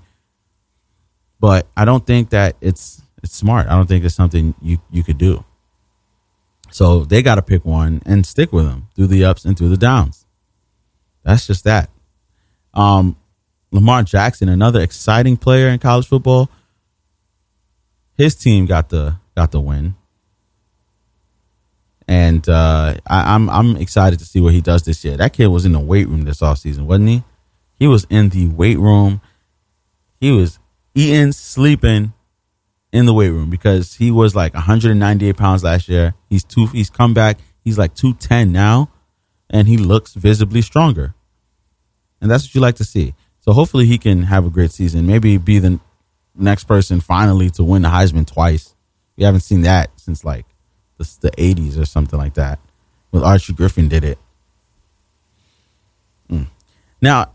[1.39, 3.67] But I don't think that it's it's smart.
[3.67, 5.45] I don't think it's something you you could do.
[6.77, 9.71] So they got to pick one and stick with them through the ups and through
[9.71, 10.27] the downs.
[11.23, 11.89] That's just that.
[12.75, 13.17] Um,
[13.73, 16.51] Lamar Jackson, another exciting player in college football.
[18.19, 19.95] His team got the got the win,
[22.07, 25.17] and uh, I, I'm I'm excited to see what he does this year.
[25.17, 27.25] That kid was in the weight room this offseason, wasn't he?
[27.79, 29.23] He was in the weight room.
[30.21, 30.59] He was
[30.95, 32.13] eating, sleeping
[32.97, 36.15] in the weight room because he was like 198 pounds last year.
[36.31, 36.67] He's two.
[36.69, 37.37] He's come back.
[37.63, 38.91] He's like 210 now,
[39.51, 41.15] and he looks visibly stronger.
[42.23, 43.15] And that's what you like to see.
[43.41, 45.07] So hopefully he can have a great season.
[45.07, 45.79] Maybe be the
[46.35, 48.75] next person finally to win the Heisman twice.
[49.19, 50.47] We haven't seen that since like
[50.97, 52.59] the, the 80s or something like that.
[53.13, 54.19] With Archie Griffin did it.
[56.31, 56.47] Mm.
[57.03, 57.33] Now,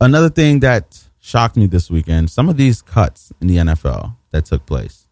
[0.00, 4.46] another thing that shocked me this weekend, some of these cuts in the NFL that
[4.46, 5.06] took place.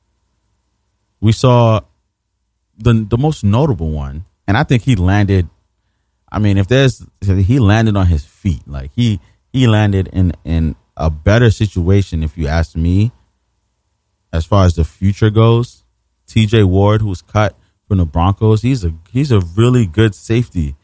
[1.20, 1.80] We saw
[2.76, 5.48] the the most notable one, and I think he landed
[6.34, 9.20] I mean, if there's he landed on his feet, like he
[9.52, 13.12] he landed in in a better situation if you ask me
[14.32, 15.84] as far as the future goes.
[16.26, 17.56] TJ Ward, who was cut
[17.86, 20.74] from the Broncos, he's a he's a really good safety.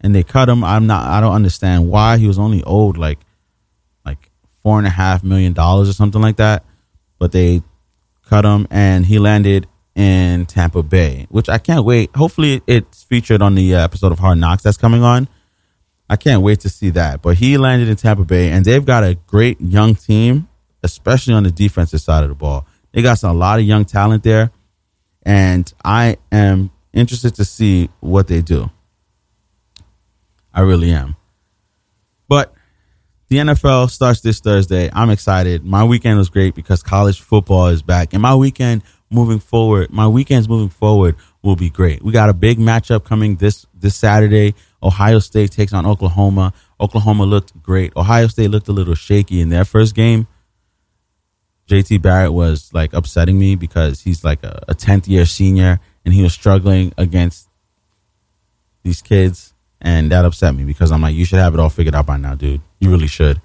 [0.00, 0.62] And they cut him.
[0.62, 2.18] I'm not I don't understand why.
[2.18, 3.18] He was only owed like
[4.06, 4.30] like
[4.62, 6.64] four and a half million dollars or something like that.
[7.18, 7.62] But they
[8.32, 12.16] cut him and he landed in Tampa Bay, which I can't wait.
[12.16, 15.28] Hopefully it's featured on the uh, episode of Hard Knocks that's coming on.
[16.08, 17.20] I can't wait to see that.
[17.20, 20.48] But he landed in Tampa Bay, and they've got a great young team,
[20.82, 22.66] especially on the defensive side of the ball.
[22.92, 24.50] They got some, a lot of young talent there,
[25.24, 28.70] and I am interested to see what they do.
[30.54, 31.16] I really am.
[33.32, 34.90] The NFL starts this Thursday.
[34.92, 35.64] I'm excited.
[35.64, 38.12] My weekend was great because college football is back.
[38.12, 42.02] And my weekend moving forward, my weekends moving forward will be great.
[42.02, 44.54] We got a big matchup coming this this Saturday.
[44.82, 46.52] Ohio State takes on Oklahoma.
[46.78, 47.96] Oklahoma looked great.
[47.96, 50.26] Ohio State looked a little shaky in their first game.
[51.70, 56.22] JT Barrett was like upsetting me because he's like a 10th year senior and he
[56.22, 57.48] was struggling against
[58.82, 59.51] these kids.
[59.82, 62.16] And that upset me because I'm like, you should have it all figured out by
[62.16, 62.60] now, dude.
[62.78, 63.42] You really should.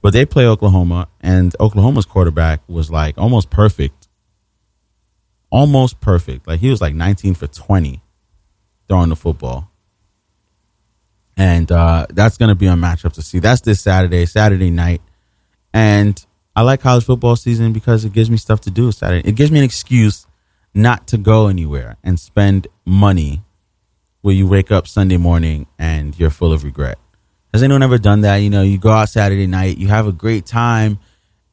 [0.00, 4.08] But they play Oklahoma, and Oklahoma's quarterback was like almost perfect.
[5.50, 6.48] Almost perfect.
[6.48, 8.02] Like he was like 19 for 20
[8.88, 9.70] throwing the football.
[11.36, 13.38] And uh, that's going to be a matchup to see.
[13.38, 15.02] That's this Saturday, Saturday night.
[15.74, 16.24] And
[16.54, 19.28] I like college football season because it gives me stuff to do Saturday.
[19.28, 20.26] It gives me an excuse
[20.72, 23.42] not to go anywhere and spend money
[24.26, 26.98] where you wake up Sunday morning and you're full of regret.
[27.52, 28.38] Has anyone ever done that?
[28.38, 30.98] You know, you go out Saturday night, you have a great time,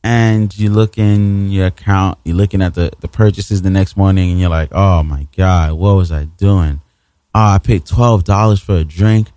[0.04, 4.32] and you look in your account, you're looking at the, the purchases the next morning,
[4.32, 6.82] and you're like, oh my God, what was I doing?
[7.36, 9.28] Oh, I paid $12 for a drink.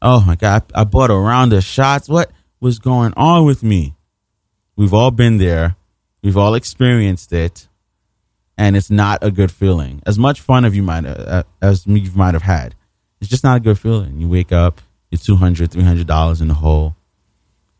[0.00, 2.08] Oh my God, I, I bought a round of shots.
[2.08, 3.96] What was going on with me?
[4.76, 5.76] We've all been there.
[6.22, 7.68] We've all experienced it,
[8.56, 10.02] and it's not a good feeling.
[10.06, 12.74] As much fun as you might uh, as you might have had,
[13.20, 14.20] it's just not a good feeling.
[14.20, 16.96] You wake up, you're 200 300 dollars in the hole.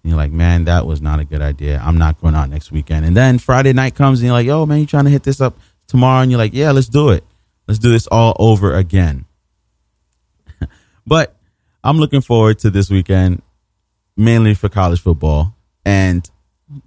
[0.03, 1.80] And you're like, man, that was not a good idea.
[1.84, 3.05] I'm not going out next weekend.
[3.05, 5.41] And then Friday night comes, and you're like, yo, man, you trying to hit this
[5.41, 5.59] up
[5.89, 6.22] tomorrow?
[6.22, 7.24] And you're like, yeah, let's do it.
[7.66, 9.26] Let's do this all over again.
[11.07, 11.34] but
[11.82, 13.43] I'm looking forward to this weekend,
[14.16, 15.55] mainly for college football.
[15.84, 16.28] And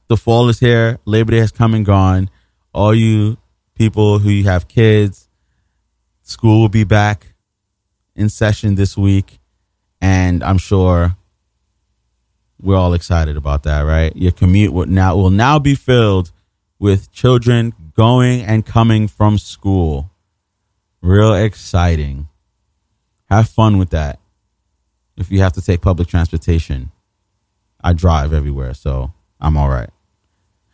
[0.07, 0.99] the fall is here.
[1.05, 2.29] Labor Day has come and gone.
[2.73, 3.37] All you
[3.75, 5.27] people who you have kids,
[6.21, 7.30] school will be back
[8.15, 9.39] in session this week,
[9.99, 11.15] and I'm sure
[12.61, 14.15] we're all excited about that, right?
[14.15, 16.31] Your commute will now will now be filled
[16.79, 20.11] with children going and coming from school.
[21.01, 22.27] Real exciting.
[23.29, 24.19] Have fun with that.
[25.17, 26.91] If you have to take public transportation,
[27.83, 29.89] I drive everywhere, so I'm all right.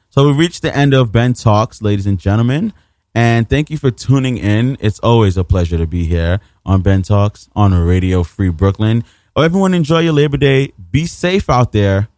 [0.10, 2.74] So we reached the end of Ben Talks, ladies and gentlemen.
[3.14, 4.78] And thank you for tuning in.
[4.80, 9.04] It's always a pleasure to be here on Ben Talks on Radio Free Brooklyn.
[9.36, 10.74] Oh, everyone enjoy your Labor Day.
[10.92, 12.10] Be safe out there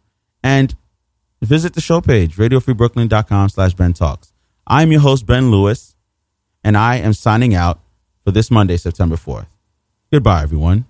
[0.42, 0.74] and
[1.40, 4.32] visit the show page, radiofreebrooklyn.com slash Ben Talks.
[4.66, 5.94] I'm your host, Ben Lewis,
[6.62, 7.80] and I am signing out
[8.24, 9.46] for this Monday, September 4th.
[10.12, 10.84] Goodbye, everyone.